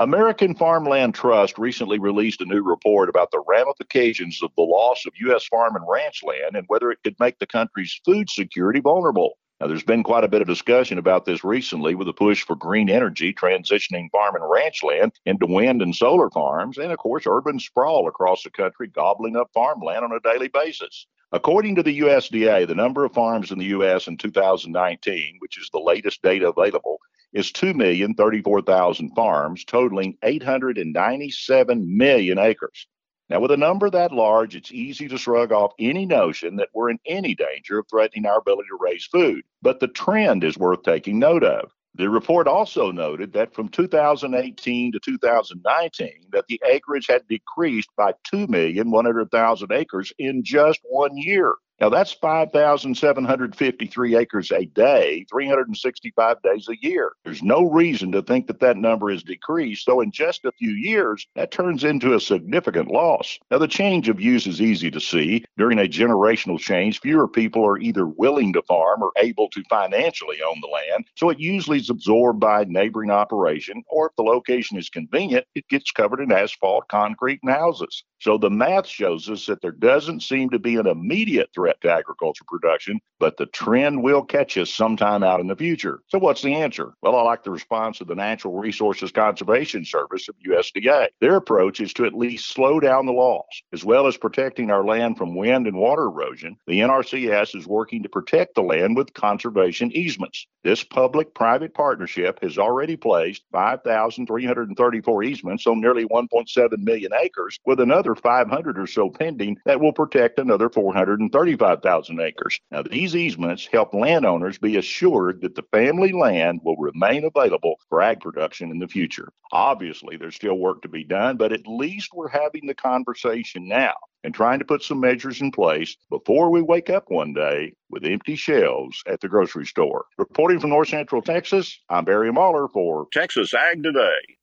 American 0.00 0.54
Farmland 0.56 1.14
Trust 1.14 1.56
recently 1.56 2.00
released 2.00 2.40
a 2.40 2.46
new 2.46 2.62
report 2.62 3.08
about 3.08 3.30
the 3.30 3.44
ramifications 3.46 4.42
of 4.42 4.50
the 4.56 4.62
loss 4.62 5.06
of 5.06 5.12
U.S. 5.20 5.44
farm 5.46 5.76
and 5.76 5.84
ranch 5.88 6.22
land 6.24 6.56
and 6.56 6.64
whether 6.66 6.90
it 6.90 6.98
could 7.04 7.14
make 7.20 7.38
the 7.38 7.46
country's 7.46 8.00
food 8.04 8.28
security 8.28 8.80
vulnerable. 8.80 9.38
Now, 9.60 9.68
there's 9.68 9.84
been 9.84 10.02
quite 10.02 10.24
a 10.24 10.28
bit 10.28 10.42
of 10.42 10.48
discussion 10.48 10.98
about 10.98 11.26
this 11.26 11.44
recently 11.44 11.94
with 11.94 12.08
the 12.08 12.12
push 12.12 12.42
for 12.44 12.56
green 12.56 12.90
energy 12.90 13.32
transitioning 13.32 14.10
farm 14.10 14.34
and 14.34 14.50
ranch 14.50 14.82
land 14.82 15.12
into 15.26 15.46
wind 15.46 15.80
and 15.80 15.94
solar 15.94 16.28
farms, 16.28 16.76
and 16.76 16.90
of 16.90 16.98
course, 16.98 17.24
urban 17.26 17.60
sprawl 17.60 18.08
across 18.08 18.42
the 18.42 18.50
country 18.50 18.88
gobbling 18.88 19.36
up 19.36 19.50
farmland 19.54 20.04
on 20.04 20.10
a 20.10 20.20
daily 20.20 20.48
basis. 20.48 21.06
According 21.34 21.74
to 21.74 21.82
the 21.82 21.98
USDA, 21.98 22.64
the 22.68 22.76
number 22.76 23.04
of 23.04 23.12
farms 23.12 23.50
in 23.50 23.58
the 23.58 23.64
U.S. 23.64 24.06
in 24.06 24.16
2019, 24.16 25.34
which 25.40 25.58
is 25.58 25.68
the 25.72 25.80
latest 25.80 26.22
data 26.22 26.48
available, 26.50 27.00
is 27.32 27.50
2,034,000 27.50 29.12
farms, 29.16 29.64
totaling 29.64 30.16
897 30.22 31.98
million 31.98 32.38
acres. 32.38 32.86
Now, 33.28 33.40
with 33.40 33.50
a 33.50 33.56
number 33.56 33.90
that 33.90 34.12
large, 34.12 34.54
it's 34.54 34.70
easy 34.70 35.08
to 35.08 35.18
shrug 35.18 35.50
off 35.50 35.72
any 35.80 36.06
notion 36.06 36.54
that 36.54 36.68
we're 36.72 36.90
in 36.90 37.00
any 37.04 37.34
danger 37.34 37.80
of 37.80 37.88
threatening 37.90 38.26
our 38.26 38.38
ability 38.38 38.68
to 38.68 38.78
raise 38.80 39.04
food. 39.04 39.42
But 39.60 39.80
the 39.80 39.88
trend 39.88 40.44
is 40.44 40.56
worth 40.56 40.84
taking 40.84 41.18
note 41.18 41.42
of. 41.42 41.72
The 41.96 42.10
report 42.10 42.48
also 42.48 42.90
noted 42.90 43.34
that 43.34 43.54
from 43.54 43.68
2018 43.68 44.92
to 44.92 44.98
2019, 44.98 46.12
that 46.32 46.46
the 46.48 46.60
acreage 46.66 47.06
had 47.08 47.28
decreased 47.28 47.90
by 47.96 48.14
2,100,000 48.32 49.72
acres 49.72 50.12
in 50.18 50.42
just 50.42 50.80
one 50.84 51.16
year. 51.16 51.54
Now, 51.80 51.88
that's 51.88 52.12
5,753 52.12 54.16
acres 54.16 54.52
a 54.52 54.64
day, 54.66 55.26
365 55.28 56.42
days 56.42 56.68
a 56.68 56.76
year. 56.80 57.12
There's 57.24 57.42
no 57.42 57.68
reason 57.68 58.12
to 58.12 58.22
think 58.22 58.46
that 58.46 58.60
that 58.60 58.76
number 58.76 59.10
is 59.10 59.24
decreased, 59.24 59.84
so 59.84 60.00
in 60.00 60.12
just 60.12 60.44
a 60.44 60.52
few 60.52 60.70
years, 60.70 61.26
that 61.34 61.50
turns 61.50 61.82
into 61.82 62.14
a 62.14 62.20
significant 62.20 62.88
loss. 62.88 63.40
Now, 63.50 63.58
the 63.58 63.66
change 63.66 64.08
of 64.08 64.20
use 64.20 64.46
is 64.46 64.62
easy 64.62 64.88
to 64.92 65.00
see. 65.00 65.44
During 65.56 65.80
a 65.80 65.88
generational 65.88 66.60
change, 66.60 67.00
fewer 67.00 67.26
people 67.26 67.66
are 67.66 67.78
either 67.78 68.06
willing 68.06 68.52
to 68.52 68.62
farm 68.62 69.02
or 69.02 69.10
able 69.16 69.48
to 69.50 69.64
financially 69.68 70.38
own 70.46 70.60
the 70.60 70.68
land, 70.68 71.06
so 71.16 71.30
it 71.30 71.40
usually 71.40 71.78
is 71.78 71.90
absorbed 71.90 72.38
by 72.38 72.64
neighboring 72.68 73.10
operation, 73.10 73.82
or 73.88 74.06
if 74.06 74.12
the 74.16 74.22
location 74.22 74.78
is 74.78 74.88
convenient, 74.88 75.44
it 75.56 75.66
gets 75.68 75.90
covered 75.90 76.20
in 76.20 76.30
asphalt, 76.30 76.86
concrete, 76.88 77.40
and 77.42 77.52
houses. 77.52 78.04
So 78.24 78.38
the 78.38 78.48
math 78.48 78.86
shows 78.86 79.28
us 79.28 79.44
that 79.44 79.60
there 79.60 79.70
doesn't 79.70 80.22
seem 80.22 80.48
to 80.48 80.58
be 80.58 80.76
an 80.76 80.86
immediate 80.86 81.50
threat 81.54 81.78
to 81.82 81.92
agriculture 81.92 82.44
production, 82.48 82.98
but 83.20 83.36
the 83.36 83.44
trend 83.44 84.02
will 84.02 84.22
catch 84.22 84.56
us 84.56 84.70
sometime 84.70 85.22
out 85.22 85.40
in 85.40 85.46
the 85.46 85.54
future. 85.54 86.00
So 86.08 86.18
what's 86.18 86.40
the 86.40 86.54
answer? 86.54 86.94
Well, 87.02 87.16
I 87.16 87.22
like 87.22 87.44
the 87.44 87.50
response 87.50 88.00
of 88.00 88.06
the 88.06 88.14
Natural 88.14 88.58
Resources 88.58 89.12
Conservation 89.12 89.84
Service 89.84 90.26
of 90.30 90.36
USDA. 90.38 91.08
Their 91.20 91.36
approach 91.36 91.80
is 91.80 91.92
to 91.92 92.06
at 92.06 92.14
least 92.14 92.48
slow 92.48 92.80
down 92.80 93.04
the 93.04 93.12
loss, 93.12 93.44
as 93.74 93.84
well 93.84 94.06
as 94.06 94.16
protecting 94.16 94.70
our 94.70 94.86
land 94.86 95.18
from 95.18 95.36
wind 95.36 95.66
and 95.66 95.76
water 95.76 96.04
erosion. 96.04 96.56
The 96.66 96.80
NRCS 96.80 97.54
is 97.54 97.66
working 97.66 98.02
to 98.04 98.08
protect 98.08 98.54
the 98.54 98.62
land 98.62 98.96
with 98.96 99.12
conservation 99.12 99.92
easements. 99.92 100.46
This 100.62 100.82
public-private 100.82 101.74
partnership 101.74 102.38
has 102.42 102.56
already 102.56 102.96
placed 102.96 103.42
5,334 103.52 105.22
easements 105.24 105.66
on 105.66 105.78
nearly 105.78 106.06
1.7 106.06 106.78
million 106.78 107.12
acres, 107.20 107.60
with 107.66 107.80
another 107.80 108.13
500 108.14 108.78
or 108.78 108.86
so 108.86 109.10
pending 109.10 109.58
that 109.64 109.80
will 109.80 109.92
protect 109.92 110.38
another 110.38 110.68
435,000 110.68 112.20
acres. 112.20 112.60
Now, 112.70 112.82
these 112.82 113.14
easements 113.16 113.66
help 113.66 113.94
landowners 113.94 114.58
be 114.58 114.76
assured 114.76 115.40
that 115.42 115.54
the 115.54 115.64
family 115.72 116.12
land 116.12 116.60
will 116.62 116.76
remain 116.76 117.24
available 117.24 117.76
for 117.88 118.02
ag 118.02 118.20
production 118.20 118.70
in 118.70 118.78
the 118.78 118.88
future. 118.88 119.28
Obviously, 119.52 120.16
there's 120.16 120.36
still 120.36 120.58
work 120.58 120.82
to 120.82 120.88
be 120.88 121.04
done, 121.04 121.36
but 121.36 121.52
at 121.52 121.66
least 121.66 122.10
we're 122.14 122.28
having 122.28 122.66
the 122.66 122.74
conversation 122.74 123.68
now 123.68 123.94
and 124.24 124.34
trying 124.34 124.58
to 124.58 124.64
put 124.64 124.82
some 124.82 125.00
measures 125.00 125.40
in 125.40 125.52
place 125.52 125.96
before 126.10 126.50
we 126.50 126.62
wake 126.62 126.90
up 126.90 127.04
one 127.08 127.32
day 127.32 127.72
with 127.90 128.04
empty 128.04 128.34
shelves 128.34 129.02
at 129.06 129.20
the 129.20 129.28
grocery 129.28 129.66
store. 129.66 130.06
Reporting 130.18 130.58
from 130.58 130.70
North 130.70 130.88
Central 130.88 131.22
Texas, 131.22 131.78
I'm 131.88 132.04
Barry 132.04 132.32
Mahler 132.32 132.68
for 132.68 133.06
Texas 133.12 133.52
Ag 133.54 133.82
Today. 133.82 134.36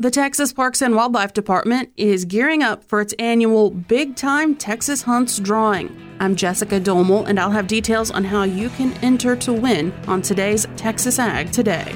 The 0.00 0.10
Texas 0.10 0.50
Parks 0.50 0.80
and 0.80 0.96
Wildlife 0.96 1.34
Department 1.34 1.92
is 1.94 2.24
gearing 2.24 2.62
up 2.62 2.82
for 2.84 3.02
its 3.02 3.12
annual 3.18 3.68
Big 3.70 4.16
Time 4.16 4.54
Texas 4.54 5.02
Hunts 5.02 5.38
drawing. 5.38 5.94
I'm 6.20 6.36
Jessica 6.36 6.80
Domel, 6.80 7.28
and 7.28 7.38
I'll 7.38 7.50
have 7.50 7.66
details 7.66 8.10
on 8.10 8.24
how 8.24 8.44
you 8.44 8.70
can 8.70 8.94
enter 9.04 9.36
to 9.36 9.52
win 9.52 9.92
on 10.08 10.22
today's 10.22 10.66
Texas 10.78 11.18
Ag 11.18 11.52
Today. 11.52 11.94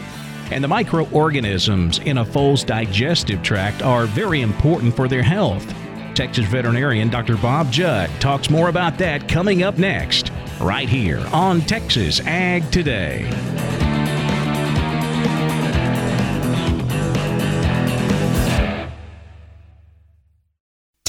And 0.50 0.62
the 0.62 0.68
microorganisms 0.68 1.99
in 2.00 2.18
a 2.18 2.26
foal's 2.26 2.62
digestive 2.62 3.42
tract 3.42 3.80
are 3.80 4.04
very 4.04 4.42
important 4.42 4.94
for 4.94 5.08
their 5.08 5.23
health. 5.23 5.66
Texas 6.14 6.44
veterinarian 6.44 7.08
Dr. 7.08 7.38
Bob 7.38 7.73
Judd 7.73 8.11
talks 8.20 8.50
more 8.50 8.68
about 8.68 8.99
that 8.99 9.30
coming 9.30 9.62
up 9.62 9.78
next, 9.78 10.30
right 10.61 10.90
here 10.90 11.26
on 11.32 11.62
Texas 11.62 12.20
Ag 12.20 12.70
Today. 12.70 13.84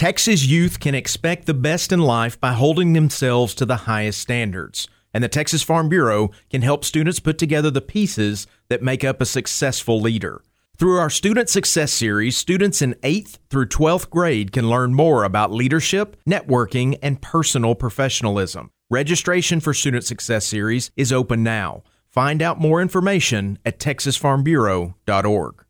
Texas 0.06 0.46
youth 0.46 0.80
can 0.80 0.94
expect 0.94 1.48
the 1.48 1.54
best 1.56 1.92
in 1.92 2.00
life 2.00 2.40
by 2.40 2.52
holding 2.52 2.94
themselves 2.94 3.56
to 3.56 3.66
the 3.66 3.76
highest 3.76 4.20
standards, 4.20 4.88
and 5.16 5.24
the 5.24 5.28
Texas 5.28 5.64
Farm 5.64 5.90
Bureau 5.90 6.30
can 6.52 6.62
help 6.62 6.86
students 6.86 7.20
put 7.20 7.40
together 7.40 7.72
the 7.72 7.82
pieces 7.82 8.46
that 8.70 8.84
make 8.84 9.04
up 9.04 9.20
a 9.20 9.26
successful 9.26 10.00
leader. 10.00 10.44
Through 10.78 11.00
our 11.00 11.10
Student 11.10 11.50
Success 11.50 11.92
Series, 11.92 12.38
students 12.38 12.84
in 12.84 12.94
8th 13.02 13.40
through 13.50 13.66
12th 13.66 14.12
grade 14.12 14.52
can 14.52 14.70
learn 14.70 14.94
more 14.94 15.24
about 15.24 15.52
leadership, 15.52 16.18
networking, 16.30 17.00
and 17.02 17.20
personal 17.20 17.74
professionalism. 17.74 18.70
Registration 18.92 19.60
for 19.60 19.74
Student 19.74 20.04
Success 20.04 20.46
Series 20.46 20.92
is 20.96 21.12
open 21.12 21.42
now. 21.42 21.82
Find 22.10 22.44
out 22.44 22.62
more 22.62 22.80
information 22.80 23.58
at 23.66 23.80
texasfarmbureau.org. 23.80 25.65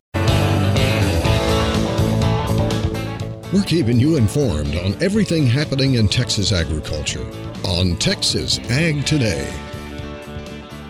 We're 3.52 3.62
keeping 3.62 4.00
you 4.00 4.16
informed 4.16 4.74
on 4.74 5.00
everything 5.00 5.46
happening 5.46 5.94
in 5.94 6.08
Texas 6.08 6.50
agriculture 6.50 7.24
on 7.64 7.96
Texas 7.96 8.58
Ag 8.70 9.06
Today. 9.06 9.48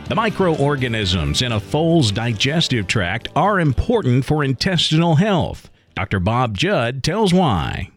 The 0.08 0.14
microorganisms 0.14 1.42
in 1.42 1.52
a 1.52 1.60
foal's 1.60 2.10
digestive 2.10 2.86
tract 2.86 3.28
are 3.36 3.60
important 3.60 4.24
for 4.24 4.42
intestinal 4.42 5.16
health. 5.16 5.70
Dr. 5.94 6.18
Bob 6.18 6.56
Judd 6.56 7.02
tells 7.02 7.34
why. 7.34 7.90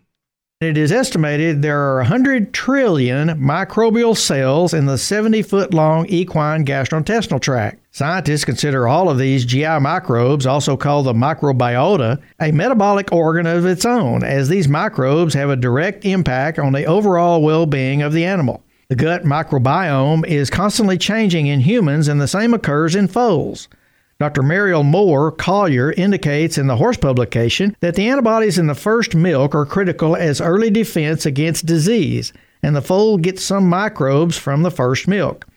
It 0.61 0.77
is 0.77 0.91
estimated 0.91 1.61
there 1.61 1.79
are 1.79 1.99
100 1.99 2.51
trillion 2.51 3.29
microbial 3.29 4.17
cells 4.17 4.73
in 4.73 4.87
the 4.87 4.97
70 4.97 5.41
foot 5.43 5.73
long 5.73 6.05
equine 6.07 6.65
gastrointestinal 6.65 7.39
tract. 7.39 7.79
Scientists 7.91 8.43
consider 8.43 8.85
all 8.85 9.09
of 9.09 9.17
these 9.17 9.45
GI 9.45 9.79
microbes, 9.79 10.45
also 10.45 10.75
called 10.75 11.05
the 11.05 11.13
microbiota, 11.13 12.21
a 12.41 12.51
metabolic 12.51 13.09
organ 13.13 13.47
of 13.47 13.65
its 13.65 13.85
own, 13.85 14.21
as 14.21 14.49
these 14.49 14.67
microbes 14.67 15.33
have 15.33 15.49
a 15.49 15.55
direct 15.55 16.03
impact 16.03 16.59
on 16.59 16.73
the 16.73 16.83
overall 16.83 17.41
well 17.41 17.65
being 17.65 18.01
of 18.01 18.11
the 18.11 18.25
animal. 18.25 18.61
The 18.89 18.97
gut 18.97 19.23
microbiome 19.23 20.27
is 20.27 20.49
constantly 20.49 20.97
changing 20.97 21.47
in 21.47 21.61
humans, 21.61 22.09
and 22.09 22.19
the 22.19 22.27
same 22.27 22.53
occurs 22.53 22.95
in 22.95 23.07
foals. 23.07 23.69
Dr. 24.19 24.43
Mariel 24.43 24.83
Moore 24.83 25.31
Collier 25.31 25.93
indicates 25.93 26.57
in 26.57 26.67
the 26.67 26.75
horse 26.75 26.97
publication 26.97 27.73
that 27.79 27.95
the 27.95 28.09
antibodies 28.09 28.57
in 28.57 28.67
the 28.67 28.75
first 28.75 29.15
milk 29.15 29.55
are 29.55 29.65
critical 29.65 30.13
as 30.13 30.41
early 30.41 30.69
defense 30.69 31.25
against 31.25 31.65
disease, 31.65 32.33
and 32.61 32.75
the 32.75 32.81
foal 32.81 33.17
gets 33.17 33.41
some 33.41 33.69
microbes 33.69 34.37
from 34.37 34.61
the 34.61 34.71
first 34.71 35.07
milk. 35.07 35.47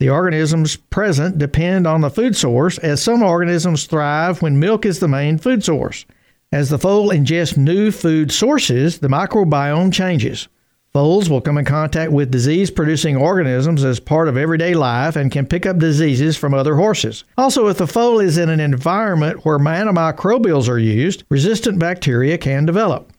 The 0.00 0.10
organisms 0.10 0.76
present 0.76 1.38
depend 1.38 1.86
on 1.86 2.02
the 2.02 2.10
food 2.10 2.36
source, 2.36 2.76
as 2.76 3.02
some 3.02 3.22
organisms 3.22 3.86
thrive 3.86 4.42
when 4.42 4.58
milk 4.58 4.84
is 4.84 4.98
the 4.98 5.08
main 5.08 5.38
food 5.38 5.64
source. 5.64 6.04
As 6.52 6.68
the 6.68 6.78
foal 6.78 7.08
ingests 7.08 7.56
new 7.56 7.90
food 7.90 8.30
sources, 8.30 8.98
the 8.98 9.08
microbiome 9.08 9.94
changes. 9.94 10.46
Foals 10.94 11.28
will 11.28 11.40
come 11.40 11.58
in 11.58 11.64
contact 11.64 12.12
with 12.12 12.30
disease 12.30 12.70
producing 12.70 13.16
organisms 13.16 13.82
as 13.82 13.98
part 13.98 14.28
of 14.28 14.36
everyday 14.36 14.74
life 14.74 15.16
and 15.16 15.28
can 15.32 15.44
pick 15.44 15.66
up 15.66 15.76
diseases 15.76 16.36
from 16.36 16.54
other 16.54 16.76
horses. 16.76 17.24
Also, 17.36 17.66
if 17.66 17.78
the 17.78 17.88
foal 17.88 18.20
is 18.20 18.38
in 18.38 18.48
an 18.48 18.60
environment 18.60 19.44
where 19.44 19.58
antimicrobials 19.58 20.68
are 20.68 20.78
used, 20.78 21.24
resistant 21.28 21.80
bacteria 21.80 22.38
can 22.38 22.64
develop. 22.64 23.12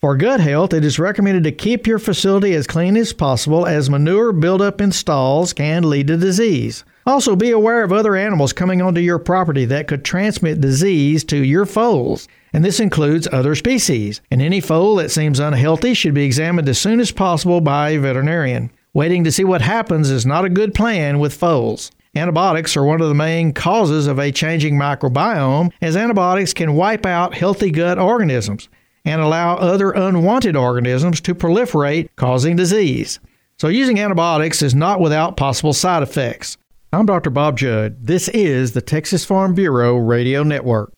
For 0.00 0.16
gut 0.16 0.40
health, 0.40 0.72
it 0.72 0.82
is 0.82 0.98
recommended 0.98 1.44
to 1.44 1.52
keep 1.52 1.86
your 1.86 1.98
facility 1.98 2.54
as 2.54 2.66
clean 2.66 2.96
as 2.96 3.12
possible 3.12 3.66
as 3.66 3.90
manure 3.90 4.32
buildup 4.32 4.80
in 4.80 4.90
stalls 4.90 5.52
can 5.52 5.90
lead 5.90 6.06
to 6.06 6.16
disease. 6.16 6.84
Also, 7.04 7.36
be 7.36 7.50
aware 7.50 7.84
of 7.84 7.92
other 7.92 8.16
animals 8.16 8.54
coming 8.54 8.80
onto 8.80 9.02
your 9.02 9.18
property 9.18 9.66
that 9.66 9.88
could 9.88 10.06
transmit 10.06 10.62
disease 10.62 11.22
to 11.24 11.36
your 11.36 11.66
foals 11.66 12.28
and 12.52 12.64
this 12.64 12.80
includes 12.80 13.28
other 13.32 13.54
species. 13.54 14.20
And 14.30 14.42
any 14.42 14.60
foal 14.60 14.96
that 14.96 15.10
seems 15.10 15.38
unhealthy 15.38 15.94
should 15.94 16.14
be 16.14 16.24
examined 16.24 16.68
as 16.68 16.78
soon 16.78 17.00
as 17.00 17.12
possible 17.12 17.60
by 17.60 17.90
a 17.90 17.98
veterinarian. 17.98 18.70
Waiting 18.92 19.24
to 19.24 19.32
see 19.32 19.44
what 19.44 19.62
happens 19.62 20.10
is 20.10 20.26
not 20.26 20.44
a 20.44 20.50
good 20.50 20.74
plan 20.74 21.18
with 21.18 21.34
foals. 21.34 21.90
Antibiotics 22.16 22.76
are 22.76 22.84
one 22.84 23.00
of 23.00 23.08
the 23.08 23.14
main 23.14 23.52
causes 23.52 24.08
of 24.08 24.18
a 24.18 24.32
changing 24.32 24.74
microbiome, 24.74 25.70
as 25.80 25.96
antibiotics 25.96 26.52
can 26.52 26.74
wipe 26.74 27.06
out 27.06 27.34
healthy 27.34 27.70
gut 27.70 27.98
organisms 27.98 28.68
and 29.04 29.20
allow 29.20 29.56
other 29.56 29.92
unwanted 29.92 30.56
organisms 30.56 31.20
to 31.20 31.34
proliferate, 31.34 32.08
causing 32.16 32.56
disease. 32.56 33.20
So, 33.58 33.68
using 33.68 34.00
antibiotics 34.00 34.60
is 34.60 34.74
not 34.74 35.00
without 35.00 35.36
possible 35.36 35.72
side 35.72 36.02
effects. 36.02 36.56
I'm 36.92 37.06
Dr. 37.06 37.30
Bob 37.30 37.56
Judd. 37.56 38.04
This 38.04 38.28
is 38.30 38.72
the 38.72 38.82
Texas 38.82 39.24
Farm 39.24 39.54
Bureau 39.54 39.96
Radio 39.96 40.42
Network. 40.42 40.92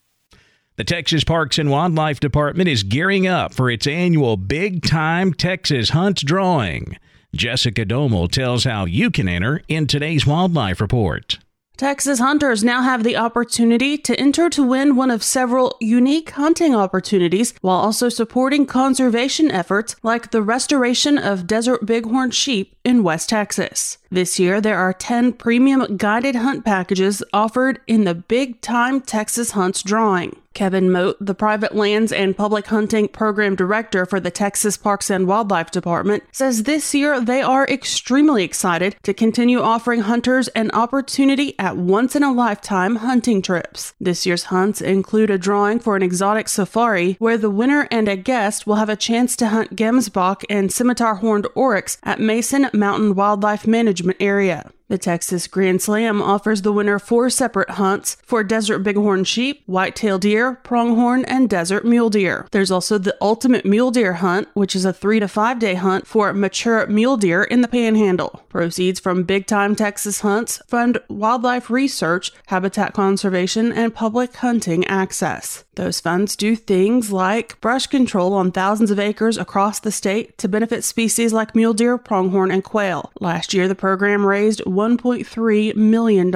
The 0.77 0.85
Texas 0.85 1.23
Parks 1.23 1.59
and 1.59 1.71
Wildlife 1.71 2.19
Department 2.19 2.67
is 2.67 2.83
gearing 2.83 3.27
up 3.27 3.53
for 3.53 3.71
its 3.71 3.87
annual 3.87 4.39
Big 4.39 4.83
Time 4.83 5.35
Texas 5.35 5.91
Hunts 5.91 6.23
drawing. 6.23 6.97
Jessica 7.35 7.85
Domel 7.85 8.31
tells 8.31 8.65
how 8.65 8.87
you 8.87 9.11
can 9.11 9.29
enter 9.29 9.61
in 9.69 9.87
today's 9.87 10.27
Wildlife 10.27 10.81
Report. 10.81 11.39
Texas 11.77 12.21
hunters 12.21 12.65
now 12.65 12.81
have 12.81 13.05
the 13.05 13.17
opportunity 13.17 13.99
to 13.99 14.19
enter 14.19 14.49
to 14.49 14.63
win 14.63 14.97
one 14.97 15.11
of 15.11 15.23
several 15.23 15.77
unique 15.79 16.31
hunting 16.31 16.75
opportunities 16.75 17.53
while 17.61 17.77
also 17.77 18.09
supporting 18.09 18.65
conservation 18.65 19.51
efforts 19.51 19.95
like 20.03 20.31
the 20.31 20.41
restoration 20.41 21.19
of 21.19 21.47
desert 21.47 21.85
bighorn 21.85 22.31
sheep 22.31 22.77
in 22.83 23.03
West 23.03 23.29
Texas. 23.29 23.99
This 24.13 24.39
year, 24.39 24.61
there 24.61 24.77
are 24.77 24.93
10 24.93 25.33
premium 25.33 25.97
guided 25.97 26.35
hunt 26.35 26.67
packages 26.67 27.25
offered 27.33 27.81
in 27.87 28.05
the 28.05 28.15
Big 28.15 28.61
Time 28.61 29.01
Texas 29.01 29.53
Hunts 29.53 29.83
drawing. 29.83 30.37
Kevin 30.53 30.93
Mote, 30.93 31.17
the 31.19 31.35
Private 31.35 31.75
Lands 31.75 32.13
and 32.13 32.37
Public 32.37 32.67
Hunting 32.67 33.09
Program 33.09 33.57
Director 33.57 34.05
for 34.05 34.21
the 34.21 34.31
Texas 34.31 34.77
Parks 34.77 35.09
and 35.09 35.27
Wildlife 35.27 35.71
Department, 35.71 36.25
says 36.31 36.65
this 36.65 36.95
year 36.95 37.23
they 37.23 37.41
are 37.41 37.67
extremely 37.67 38.45
excited 38.45 38.95
to 39.03 39.15
continue 39.15 39.61
offering 39.61 40.01
hunters 40.01 40.49
an 40.49 40.71
opportunity 40.73 41.59
at 41.59 41.79
once 41.79 42.15
in 42.15 42.23
a 42.23 42.31
lifetime 42.31 42.97
hunting 42.97 43.41
trips. 43.41 43.95
This 43.99 44.27
year's 44.27 44.45
hunts 44.45 44.83
include 44.83 45.31
a 45.31 45.39
drawing 45.39 45.79
for 45.79 45.97
an 45.97 46.03
exotic 46.03 46.51
safari 46.51 47.17
where 47.19 47.39
the 47.39 47.49
winner 47.49 47.89
and 47.91 48.07
a 48.07 48.17
guest 48.17 48.67
will 48.67 48.77
have 48.77 48.91
a 48.91 48.95
chance 48.97 49.37
to 49.37 49.49
hunt 49.49 49.75
gemsbok 49.75 50.45
and 50.51 50.71
scimitar 50.71 51.15
horned 51.15 51.47
oryx 51.55 51.97
at 52.03 52.21
Mason 52.21 52.69
Mountain 52.75 53.15
Wildlife 53.15 53.67
Management 53.67 54.02
Area. 54.21 54.71
The 54.93 54.99
Texas 54.99 55.47
Grand 55.47 55.81
Slam 55.81 56.21
offers 56.21 56.61
the 56.61 56.71
winner 56.71 56.99
four 56.99 57.31
separate 57.31 57.71
hunts 57.71 58.19
for 58.27 58.45
desert 58.45 58.81
bighorn 58.81 59.25
sheep, 59.25 59.63
white-tailed 59.65 60.21
deer, 60.21 60.57
pronghorn, 60.57 61.25
and 61.25 61.49
desert 61.49 61.87
mule 61.87 62.11
deer. 62.11 62.47
There's 62.51 62.71
also 62.71 62.99
the 62.99 63.17
ultimate 63.19 63.65
mule 63.65 63.91
deer 63.91 64.13
hunt, 64.13 64.49
which 64.53 64.77
is 64.77 64.85
a 64.85 64.93
three 64.93 65.19
to 65.19 65.29
five 65.29 65.59
day 65.59 65.77
hunt 65.77 66.07
for 66.07 66.31
mature 66.35 66.87
mule 66.89 67.17
deer 67.17 67.43
in 67.43 67.63
the 67.63 67.69
panhandle. 67.69 68.45
Proceeds 68.51 69.01
from 69.01 69.23
big 69.23 69.47
time 69.47 69.75
Texas 69.75 70.21
hunts 70.21 70.61
fund 70.67 70.99
wildlife 71.09 71.71
research, 71.71 72.31
habitat 72.49 72.93
conservation, 72.93 73.73
and 73.73 73.95
public 73.95 74.37
hunting 74.37 74.85
access. 74.85 75.65
Those 75.75 76.01
funds 76.01 76.37
do 76.37 76.55
things 76.55 77.11
like 77.11 77.59
brush 77.63 77.87
control 77.87 78.35
on 78.35 78.53
thousands 78.53 78.91
of 78.91 78.99
acres 78.99 79.39
across 79.39 79.81
the 79.81 79.91
state 79.91 80.37
to 80.37 80.49
benefit 80.49 80.85
species 80.85 81.33
like 81.33 81.55
mule 81.55 81.73
deer, 81.73 81.97
pronghorn, 81.97 82.51
and 82.51 82.63
quail. 82.63 83.11
Last 83.21 83.55
year, 83.55 83.67
the 83.67 83.75
program 83.75 84.27
raised 84.27 84.67
$1.3 84.83 85.77
million. 85.77 86.31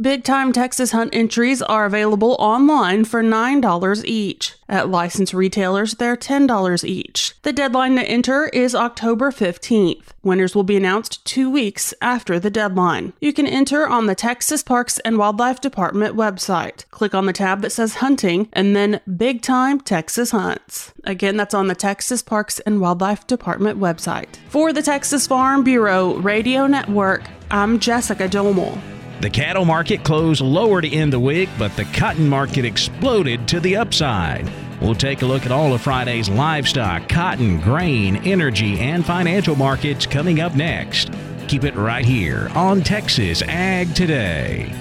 Big 0.00 0.24
time 0.24 0.52
Texas 0.52 0.92
hunt 0.92 1.14
entries 1.14 1.62
are 1.62 1.86
available 1.86 2.36
online 2.38 3.04
for 3.04 3.22
$9 3.22 4.04
each. 4.04 4.54
At 4.68 4.88
licensed 4.88 5.34
retailers, 5.34 5.94
they're 5.94 6.16
$10 6.16 6.84
each. 6.84 7.34
The 7.42 7.52
deadline 7.52 7.96
to 7.96 8.02
enter 8.02 8.46
is 8.48 8.74
October 8.74 9.30
15th. 9.30 10.04
Winners 10.22 10.54
will 10.54 10.62
be 10.62 10.76
announced 10.76 11.24
two 11.24 11.50
weeks 11.50 11.92
after 12.00 12.38
the 12.38 12.50
deadline. 12.50 13.12
You 13.20 13.32
can 13.32 13.46
enter 13.46 13.86
on 13.86 14.06
the 14.06 14.14
Texas 14.14 14.62
Parks 14.62 14.98
and 15.00 15.18
Wildlife 15.18 15.60
Department 15.60 16.16
website. 16.16 16.88
Click 16.90 17.14
on 17.14 17.26
the 17.26 17.32
tab 17.32 17.60
that 17.62 17.72
says 17.72 17.96
Hunting 17.96 18.48
and 18.52 18.74
then 18.76 19.00
Big 19.16 19.42
Time 19.42 19.80
Texas 19.80 20.30
Hunts. 20.30 20.92
Again, 21.04 21.36
that's 21.36 21.54
on 21.54 21.66
the 21.66 21.74
Texas 21.74 22.22
Parks 22.22 22.60
and 22.60 22.80
Wildlife 22.80 23.26
Department 23.26 23.78
website. 23.78 24.36
For 24.48 24.72
the 24.72 24.82
Texas 24.82 25.26
Farm 25.26 25.64
Bureau 25.64 26.14
Radio 26.14 26.66
Network, 26.66 27.24
I'm 27.52 27.78
Jessica 27.78 28.30
Domel. 28.30 28.80
The 29.20 29.28
cattle 29.28 29.66
market 29.66 30.04
closed 30.04 30.40
lower 30.40 30.80
to 30.80 30.90
end 30.90 31.12
the 31.12 31.20
week, 31.20 31.50
but 31.58 31.76
the 31.76 31.84
cotton 31.84 32.26
market 32.26 32.64
exploded 32.64 33.46
to 33.48 33.60
the 33.60 33.76
upside. 33.76 34.50
We'll 34.80 34.94
take 34.94 35.20
a 35.20 35.26
look 35.26 35.44
at 35.44 35.52
all 35.52 35.74
of 35.74 35.82
Friday's 35.82 36.30
livestock, 36.30 37.10
cotton, 37.10 37.60
grain, 37.60 38.16
energy, 38.26 38.80
and 38.80 39.04
financial 39.04 39.54
markets 39.54 40.06
coming 40.06 40.40
up 40.40 40.54
next. 40.54 41.12
Keep 41.46 41.64
it 41.64 41.74
right 41.74 42.06
here 42.06 42.50
on 42.54 42.80
Texas 42.80 43.42
Ag 43.42 43.94
Today. 43.94 44.72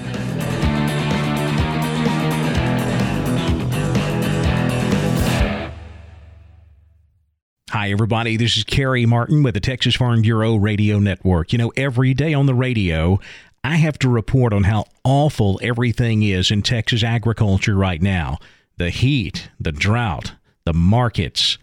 Hi, 7.71 7.89
everybody. 7.89 8.35
This 8.35 8.57
is 8.57 8.65
Carey 8.65 9.05
Martin 9.05 9.43
with 9.43 9.53
the 9.53 9.61
Texas 9.61 9.95
Farm 9.95 10.21
Bureau 10.23 10.57
Radio 10.57 10.99
Network. 10.99 11.53
You 11.53 11.57
know, 11.57 11.71
every 11.77 12.13
day 12.13 12.33
on 12.33 12.45
the 12.45 12.53
radio, 12.53 13.17
I 13.63 13.77
have 13.77 13.97
to 13.99 14.09
report 14.09 14.51
on 14.51 14.63
how 14.63 14.87
awful 15.05 15.57
everything 15.63 16.21
is 16.21 16.51
in 16.51 16.63
Texas 16.63 17.01
agriculture 17.01 17.75
right 17.75 18.01
now. 18.01 18.39
The 18.75 18.89
heat, 18.89 19.49
the 19.57 19.71
drought, 19.71 20.33
the 20.65 20.73
markets. 20.73 21.57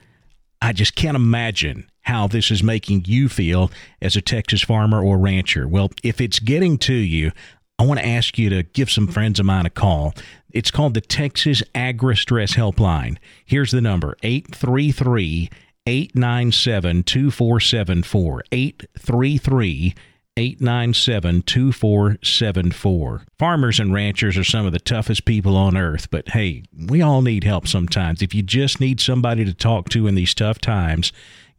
I 0.63 0.73
just 0.73 0.95
can't 0.95 1.15
imagine 1.15 1.91
how 2.01 2.27
this 2.27 2.51
is 2.51 2.63
making 2.63 3.05
you 3.05 3.29
feel 3.29 3.71
as 4.01 4.17
a 4.17 4.23
Texas 4.23 4.63
farmer 4.63 5.05
or 5.05 5.19
rancher. 5.19 5.69
Well, 5.69 5.91
if 6.03 6.23
it's 6.23 6.39
getting 6.39 6.79
to 6.79 6.95
you, 6.95 7.33
I 7.79 7.85
want 7.85 8.01
to 8.01 8.07
ask 8.07 8.39
you 8.39 8.49
to 8.49 8.63
give 8.63 8.91
some 8.91 9.09
friends 9.09 9.39
of 9.39 9.45
mine 9.45 9.67
a 9.67 9.71
call. 9.71 10.15
It's 10.53 10.71
called 10.71 10.95
the 10.95 11.03
Texas 11.03 11.63
Agri 11.75 12.17
Stress 12.17 12.55
Helpline. 12.55 13.19
Here's 13.45 13.73
the 13.73 13.83
number 13.83 14.17
833 14.23 15.51
897 15.89 17.03
2474. 17.05 18.45
833 18.53 19.95
897 20.37 21.43
2474. 21.43 23.23
Farmers 23.39 23.81
and 23.81 23.95
ranchers 23.95 24.37
are 24.37 24.45
some 24.45 24.67
of 24.67 24.73
the 24.73 24.79
toughest 24.79 25.25
people 25.25 25.57
on 25.57 25.79
earth, 25.79 26.11
but 26.11 26.29
hey, 26.29 26.65
we 26.89 27.01
all 27.01 27.23
need 27.23 27.45
help 27.45 27.67
sometimes. 27.67 28.21
If 28.21 28.35
you 28.35 28.43
just 28.43 28.81
need 28.81 29.01
somebody 29.01 29.47
to 29.47 29.55
talk 29.55 29.89
to 29.91 30.07
in 30.07 30.15
these 30.15 30.35
tough 30.35 30.61
times, 30.61 31.11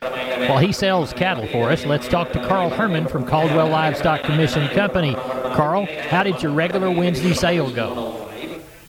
While 0.00 0.58
he 0.58 0.72
sells 0.72 1.12
cattle 1.12 1.46
for 1.48 1.70
us, 1.70 1.84
let's 1.84 2.06
talk 2.06 2.32
to 2.32 2.46
Carl 2.46 2.70
Herman 2.70 3.08
from 3.08 3.26
Caldwell 3.26 3.68
Livestock 3.68 4.22
Commission 4.22 4.68
Company. 4.68 5.14
Carl, 5.14 5.86
how 6.08 6.22
did 6.22 6.40
your 6.42 6.52
regular 6.52 6.90
Wednesday 6.90 7.34
sale 7.34 7.70
go? 7.70 8.27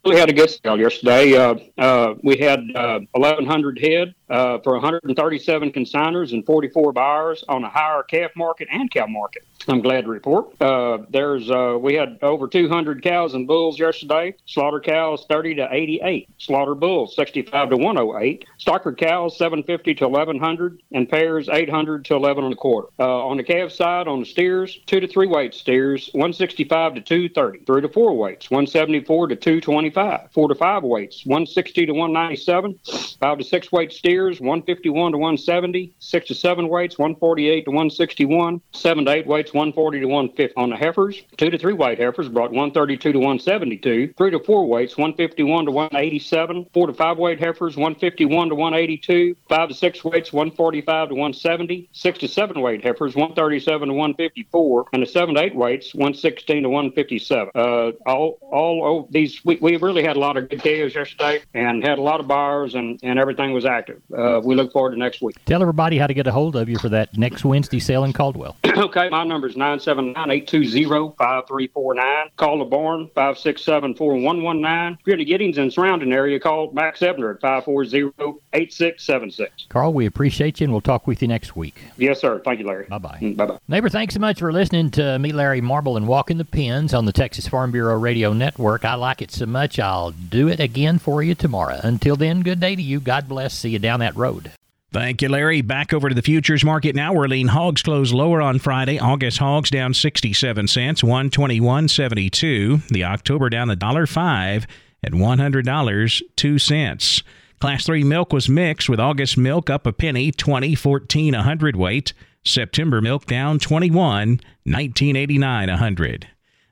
We 0.09 0.17
had 0.17 0.27
a 0.27 0.33
good 0.33 0.49
sale 0.49 0.79
yesterday. 0.79 1.37
Uh, 1.37 1.55
uh, 1.77 2.15
we 2.23 2.37
had 2.37 2.61
uh, 2.73 3.01
1,100 3.11 3.77
head 3.77 4.15
uh, 4.27 4.57
for 4.63 4.73
137 4.73 5.71
consigners 5.71 6.33
and 6.33 6.43
44 6.43 6.93
buyers 6.93 7.43
on 7.47 7.63
a 7.63 7.69
higher 7.69 8.01
calf 8.01 8.31
market 8.35 8.67
and 8.71 8.89
cow 8.89 9.05
market. 9.05 9.45
I'm 9.67 9.81
glad 9.81 10.05
to 10.05 10.09
report. 10.09 10.59
Uh, 10.61 10.99
there's 11.09 11.51
uh, 11.51 11.77
we 11.79 11.93
had 11.93 12.17
over 12.21 12.47
200 12.47 13.03
cows 13.03 13.33
and 13.33 13.45
bulls 13.45 13.77
yesterday. 13.77 14.33
Slaughter 14.45 14.79
cows 14.79 15.25
30 15.29 15.55
to 15.55 15.67
88. 15.69 16.29
Slaughter 16.37 16.75
bulls 16.75 17.15
65 17.15 17.69
to 17.69 17.77
108. 17.77 18.45
Stocker 18.59 18.97
cows 18.97 19.37
750 19.37 19.95
to 19.95 20.07
1100, 20.07 20.81
and 20.91 21.07
pairs 21.09 21.49
800 21.49 22.05
to 22.05 22.15
11 22.15 22.45
and 22.45 22.53
a 22.53 22.55
quarter. 22.55 22.87
Uh, 22.97 23.27
on 23.27 23.37
the 23.37 23.43
calf 23.43 23.71
side, 23.71 24.07
on 24.07 24.21
the 24.21 24.25
steers, 24.25 24.79
two 24.85 24.99
to 24.99 25.07
three 25.07 25.27
weight 25.27 25.53
steers 25.53 26.09
165 26.13 26.95
to 26.95 27.01
230. 27.01 27.65
Three 27.65 27.81
to 27.81 27.89
four 27.89 28.17
weights 28.17 28.49
174 28.49 29.27
to 29.27 29.35
225. 29.35 29.98
185. 29.99 30.31
Four 30.31 30.47
to 30.47 30.55
five 30.55 30.83
weights, 30.83 31.25
160 31.25 31.85
to 31.87 31.91
197. 31.93 32.79
Five 33.19 33.37
to 33.37 33.43
six 33.43 33.71
weight 33.71 33.91
steers, 33.91 34.39
151 34.39 35.11
to 35.11 35.17
170. 35.17 35.93
Six 35.99 36.27
to 36.27 36.35
seven 36.35 36.69
weights, 36.69 36.97
148 36.97 37.65
to 37.65 37.71
161. 37.71 38.61
Seven 38.71 39.05
to 39.05 39.11
eight 39.11 39.27
weights, 39.27 39.53
140 39.53 39.99
to 39.99 40.05
150. 40.05 40.55
On 40.55 40.69
the 40.69 40.75
heifers, 40.75 41.21
two 41.37 41.49
to 41.49 41.57
three 41.57 41.73
weight 41.73 41.99
heifers 41.99 42.29
brought 42.29 42.51
132 42.51 43.11
to 43.11 43.19
172. 43.19 44.13
Three 44.17 44.31
to 44.31 44.39
four 44.39 44.67
weights, 44.67 44.97
151 44.97 45.65
to 45.65 45.71
187. 45.71 46.67
Four 46.73 46.87
to 46.87 46.93
five 46.93 47.17
weight 47.17 47.39
heifers, 47.39 47.75
151 47.75 48.49
to 48.49 48.55
182. 48.55 49.35
Five 49.47 49.69
to 49.69 49.75
six 49.75 50.03
weights, 50.03 50.31
145 50.31 51.09
to 51.09 51.15
170. 51.15 51.89
Six 51.91 52.19
to 52.19 52.27
seven 52.27 52.61
weight 52.61 52.83
heifers, 52.83 53.15
137 53.15 53.89
to 53.89 53.93
154. 53.93 54.85
And 54.93 55.03
the 55.03 55.07
seven 55.07 55.35
to 55.35 55.41
eight 55.41 55.55
weights, 55.55 55.93
116 55.93 56.63
to 56.63 56.69
157. 56.69 57.51
Uh, 57.53 57.91
all 58.05 58.39
all 58.51 58.83
oh, 58.83 59.07
these 59.11 59.43
we, 59.43 59.57
we 59.57 59.75
really 59.81 60.03
had 60.03 60.15
a 60.15 60.19
lot 60.19 60.37
of 60.37 60.49
good 60.49 60.61
days 60.61 60.95
yesterday 60.95 61.41
and 61.53 61.83
had 61.83 61.97
a 61.97 62.01
lot 62.01 62.19
of 62.19 62.27
buyers 62.27 62.75
and, 62.75 62.99
and 63.03 63.19
everything 63.19 63.53
was 63.53 63.65
active. 63.65 64.01
Uh, 64.15 64.41
we 64.43 64.55
look 64.55 64.71
forward 64.71 64.91
to 64.91 64.97
next 64.97 65.21
week. 65.21 65.35
Tell 65.45 65.61
everybody 65.61 65.97
how 65.97 66.07
to 66.07 66.13
get 66.13 66.27
a 66.27 66.31
hold 66.31 66.55
of 66.55 66.69
you 66.69 66.77
for 66.77 66.89
that 66.89 67.17
next 67.17 67.45
Wednesday 67.45 67.79
sale 67.79 68.03
in 68.03 68.13
Caldwell. 68.13 68.57
okay, 68.65 69.09
my 69.09 69.23
number 69.23 69.47
is 69.47 69.55
979-820-5349. 69.55 72.35
Call 72.37 72.59
the 72.59 72.65
barn 72.65 73.09
567-4119. 73.15 74.93
If 74.93 74.99
you're 75.05 75.13
in 75.13 75.19
the 75.19 75.25
Giddings 75.25 75.57
and 75.57 75.71
surrounding 75.71 76.11
area, 76.13 76.39
call 76.39 76.71
Max 76.71 77.01
Ebner 77.01 77.31
at 77.31 77.41
540-8676. 77.41 79.47
Carl, 79.69 79.93
we 79.93 80.05
appreciate 80.05 80.59
you 80.59 80.65
and 80.65 80.73
we'll 80.73 80.81
talk 80.81 81.07
with 81.07 81.21
you 81.21 81.27
next 81.27 81.55
week. 81.55 81.81
Yes, 81.97 82.21
sir. 82.21 82.41
Thank 82.43 82.59
you, 82.59 82.67
Larry. 82.67 82.85
Bye-bye. 82.89 83.19
Mm, 83.21 83.37
bye-bye. 83.37 83.59
Neighbor, 83.67 83.89
thanks 83.89 84.13
so 84.13 84.19
much 84.19 84.39
for 84.39 84.51
listening 84.51 84.91
to 84.91 85.17
me, 85.19 85.31
Larry 85.31 85.61
Marble, 85.61 85.97
and 85.97 86.07
Walking 86.07 86.37
the 86.37 86.45
Pens 86.45 86.93
on 86.93 87.05
the 87.05 87.11
Texas 87.11 87.47
Farm 87.47 87.71
Bureau 87.71 87.99
Radio 87.99 88.33
Network. 88.33 88.85
I 88.85 88.95
like 88.95 89.21
it 89.21 89.31
so 89.31 89.45
much, 89.45 89.68
I'll 89.77 90.11
do 90.11 90.47
it 90.47 90.59
again 90.59 90.97
for 90.97 91.21
you 91.21 91.35
tomorrow. 91.35 91.79
Until 91.83 92.15
then, 92.15 92.41
good 92.41 92.59
day 92.59 92.75
to 92.75 92.81
you. 92.81 92.99
God 92.99 93.27
bless. 93.27 93.53
See 93.53 93.69
you 93.69 93.79
down 93.79 93.99
that 93.99 94.15
road. 94.15 94.51
Thank 94.91 95.21
you, 95.21 95.29
Larry. 95.29 95.61
Back 95.61 95.93
over 95.93 96.09
to 96.09 96.15
the 96.15 96.23
futures 96.23 96.63
market 96.63 96.95
now. 96.95 97.13
We're 97.13 97.27
lean 97.27 97.49
hogs 97.49 97.83
closed 97.83 98.11
lower 98.11 98.41
on 98.41 98.57
Friday. 98.57 98.97
August 98.97 99.37
hogs 99.37 99.69
down 99.69 99.93
67 99.93 100.67
cents, 100.67 101.03
121.72. 101.03 102.87
The 102.87 103.03
October 103.03 103.49
down 103.49 103.69
a 103.69 103.75
dollar 103.75 104.07
five 104.07 104.65
at 105.03 105.11
$100 105.11 106.21
2 106.35 106.59
cents. 106.59 107.23
Class 107.59 107.85
3 107.85 108.03
milk 108.03 108.33
was 108.33 108.49
mixed 108.49 108.89
with 108.89 108.99
August 108.99 109.37
milk 109.37 109.69
up 109.69 109.85
a 109.85 109.93
penny, 109.93 110.31
20 110.31 110.73
14 110.73 111.35
a 111.35 111.43
hundredweight. 111.43 112.13
September 112.43 113.01
milk 113.01 113.25
down 113.25 113.59
21 113.59 114.39
1989 114.63 115.69
a 115.69 115.77
hundred. 115.77 116.27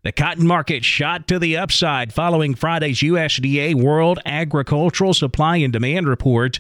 The 0.08 0.14
cotton 0.14 0.48
market 0.48 0.86
shot 0.86 1.28
to 1.28 1.38
the 1.38 1.58
upside 1.58 2.14
following 2.14 2.56
Friday's 2.56 3.00
USDA 3.00 3.76
World 3.76 4.20
Agricultural 4.26 5.14
Supply 5.14 5.58
and 5.58 5.74
Demand 5.74 6.08
Report. 6.08 6.60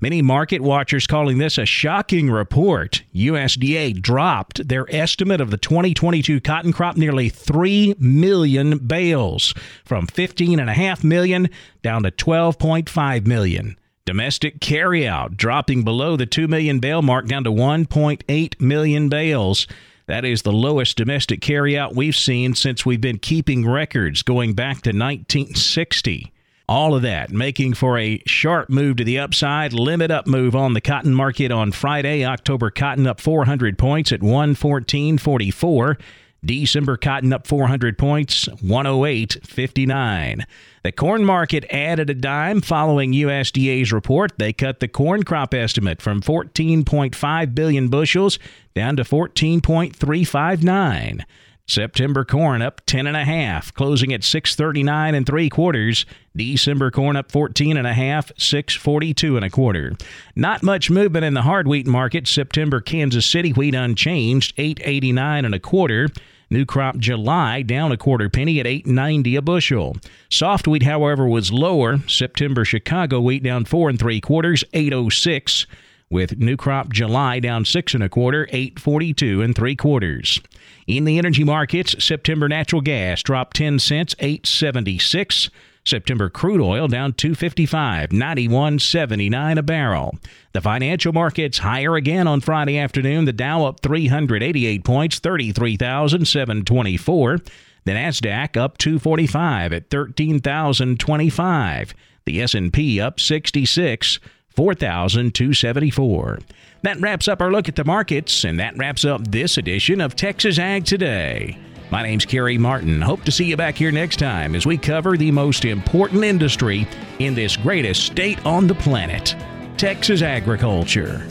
Many 0.00 0.20
market 0.20 0.62
watchers 0.62 1.06
calling 1.06 1.38
this 1.38 1.58
a 1.58 1.64
shocking 1.64 2.28
report. 2.28 3.04
USDA 3.14 4.02
dropped 4.02 4.66
their 4.66 4.84
estimate 4.92 5.40
of 5.40 5.52
the 5.52 5.56
2022 5.56 6.40
cotton 6.40 6.72
crop 6.72 6.96
nearly 6.96 7.28
3 7.28 7.94
million 8.00 8.78
bales 8.78 9.54
from 9.84 10.08
15.5 10.08 11.04
million 11.04 11.50
down 11.82 12.02
to 12.02 12.10
12.5 12.10 13.26
million. 13.28 13.78
Domestic 14.06 14.58
carryout 14.58 15.36
dropping 15.36 15.84
below 15.84 16.16
the 16.16 16.26
2 16.26 16.48
million 16.48 16.80
bale 16.80 17.02
mark 17.02 17.28
down 17.28 17.44
to 17.44 17.52
1.8 17.52 18.60
million 18.60 19.08
bales. 19.08 19.68
That 20.08 20.24
is 20.24 20.40
the 20.40 20.52
lowest 20.52 20.96
domestic 20.96 21.40
carryout 21.40 21.94
we've 21.94 22.16
seen 22.16 22.54
since 22.54 22.86
we've 22.86 23.00
been 23.00 23.18
keeping 23.18 23.68
records 23.68 24.22
going 24.22 24.54
back 24.54 24.80
to 24.82 24.88
1960. 24.90 26.32
All 26.66 26.94
of 26.94 27.02
that 27.02 27.30
making 27.30 27.74
for 27.74 27.98
a 27.98 28.22
sharp 28.26 28.70
move 28.70 28.96
to 28.96 29.04
the 29.04 29.18
upside, 29.18 29.74
limit 29.74 30.10
up 30.10 30.26
move 30.26 30.56
on 30.56 30.72
the 30.72 30.80
cotton 30.80 31.14
market 31.14 31.52
on 31.52 31.72
Friday. 31.72 32.24
October 32.24 32.70
cotton 32.70 33.06
up 33.06 33.20
400 33.20 33.76
points 33.76 34.10
at 34.10 34.20
114.44. 34.20 36.00
December 36.44 36.96
cotton 36.96 37.32
up 37.32 37.46
400 37.46 37.98
points, 37.98 38.46
108.59. 38.46 40.44
The 40.84 40.92
corn 40.92 41.24
market 41.24 41.64
added 41.70 42.10
a 42.10 42.14
dime 42.14 42.60
following 42.60 43.12
USDA's 43.12 43.92
report. 43.92 44.32
They 44.38 44.52
cut 44.52 44.80
the 44.80 44.88
corn 44.88 45.24
crop 45.24 45.52
estimate 45.52 46.00
from 46.00 46.22
14.5 46.22 47.54
billion 47.54 47.88
bushels 47.88 48.38
down 48.74 48.96
to 48.96 49.04
14.359. 49.04 51.24
September 51.68 52.24
corn 52.24 52.62
up 52.62 52.80
10 52.86 53.06
and 53.06 53.16
a 53.16 53.24
half, 53.24 53.74
closing 53.74 54.12
at 54.12 54.24
639 54.24 55.14
and 55.14 55.26
three 55.26 55.50
quarters. 55.50 56.06
December 56.34 56.90
corn 56.90 57.14
up 57.14 57.30
14 57.30 57.76
and 57.76 57.86
a 57.86 57.92
half, 57.92 58.32
642 58.38 59.36
and 59.36 59.44
a 59.44 59.50
quarter. 59.50 59.92
Not 60.34 60.62
much 60.62 60.90
movement 60.90 61.26
in 61.26 61.34
the 61.34 61.42
hard 61.42 61.68
wheat 61.68 61.86
market. 61.86 62.26
September 62.26 62.80
Kansas 62.80 63.26
City 63.26 63.52
wheat 63.52 63.74
unchanged, 63.74 64.54
889 64.56 65.44
and 65.44 65.54
a 65.54 65.58
quarter. 65.60 66.08
New 66.50 66.64
crop 66.64 66.96
July 66.96 67.60
down 67.60 67.92
a 67.92 67.98
quarter 67.98 68.30
penny 68.30 68.58
at 68.58 68.66
890 68.66 69.36
a 69.36 69.42
bushel. 69.42 69.96
Soft 70.30 70.66
wheat, 70.66 70.84
however, 70.84 71.28
was 71.28 71.52
lower. 71.52 71.98
September 72.08 72.64
Chicago 72.64 73.20
wheat 73.20 73.42
down 73.42 73.66
four 73.66 73.90
and 73.90 73.98
three 73.98 74.22
quarters, 74.22 74.64
806 74.72 75.66
with 76.10 76.38
new 76.38 76.56
crop 76.56 76.90
July 76.92 77.38
down 77.38 77.64
six 77.64 77.94
and 77.94 78.02
a 78.02 78.08
quarter, 78.08 78.48
842 78.50 79.42
and 79.42 79.54
three 79.54 79.76
quarters. 79.76 80.40
In 80.88 81.04
the 81.04 81.18
energy 81.18 81.44
markets, 81.44 82.02
September 82.02 82.48
natural 82.48 82.80
gas 82.80 83.22
dropped 83.22 83.54
10 83.58 83.78
cents, 83.78 84.16
876. 84.20 85.50
September 85.84 86.30
crude 86.30 86.62
oil 86.62 86.88
down 86.88 87.12
255, 87.12 88.08
91.79 88.08 89.58
a 89.58 89.62
barrel. 89.62 90.16
The 90.54 90.62
financial 90.62 91.12
markets 91.12 91.58
higher 91.58 91.94
again 91.94 92.26
on 92.26 92.40
Friday 92.40 92.78
afternoon. 92.78 93.26
The 93.26 93.34
Dow 93.34 93.66
up 93.66 93.80
388 93.80 94.82
points, 94.82 95.18
33,724. 95.18 97.38
The 97.84 97.92
Nasdaq 97.92 98.56
up 98.56 98.78
245 98.78 99.74
at 99.74 99.90
13,025. 99.90 101.94
The 102.24 102.40
S&P 102.40 102.98
up 102.98 103.20
66 103.20 104.20
4,274. 104.58 106.38
That 106.82 107.00
wraps 107.00 107.26
up 107.26 107.42
our 107.42 107.50
look 107.50 107.68
at 107.68 107.74
the 107.74 107.84
markets, 107.84 108.44
and 108.44 108.60
that 108.60 108.76
wraps 108.78 109.04
up 109.04 109.26
this 109.26 109.58
edition 109.58 110.00
of 110.00 110.14
Texas 110.14 110.60
Ag 110.60 110.84
Today. 110.84 111.58
My 111.90 112.04
name's 112.04 112.24
Carey 112.24 112.56
Martin. 112.56 113.00
Hope 113.02 113.24
to 113.24 113.32
see 113.32 113.46
you 113.46 113.56
back 113.56 113.74
here 113.74 113.90
next 113.90 114.18
time 114.18 114.54
as 114.54 114.64
we 114.64 114.78
cover 114.78 115.16
the 115.16 115.32
most 115.32 115.64
important 115.64 116.22
industry 116.22 116.86
in 117.18 117.34
this 117.34 117.56
greatest 117.56 118.04
state 118.04 118.44
on 118.46 118.68
the 118.68 118.76
planet 118.76 119.34
Texas 119.76 120.22
agriculture. 120.22 121.26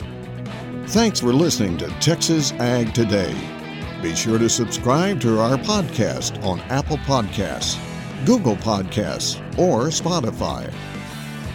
Thanks 0.88 1.20
for 1.20 1.32
listening 1.32 1.78
to 1.78 1.88
Texas 2.00 2.52
Ag 2.52 2.92
Today. 2.92 3.34
Be 4.02 4.14
sure 4.14 4.38
to 4.38 4.50
subscribe 4.50 5.18
to 5.22 5.40
our 5.40 5.56
podcast 5.56 6.44
on 6.44 6.60
Apple 6.68 6.98
Podcasts, 6.98 7.78
Google 8.26 8.56
Podcasts, 8.56 9.38
or 9.58 9.86
Spotify. 9.86 10.70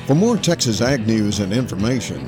For 0.08 0.16
more 0.16 0.38
Texas 0.38 0.82
Ag 0.82 1.06
news 1.06 1.40
and 1.40 1.54
information, 1.54 2.28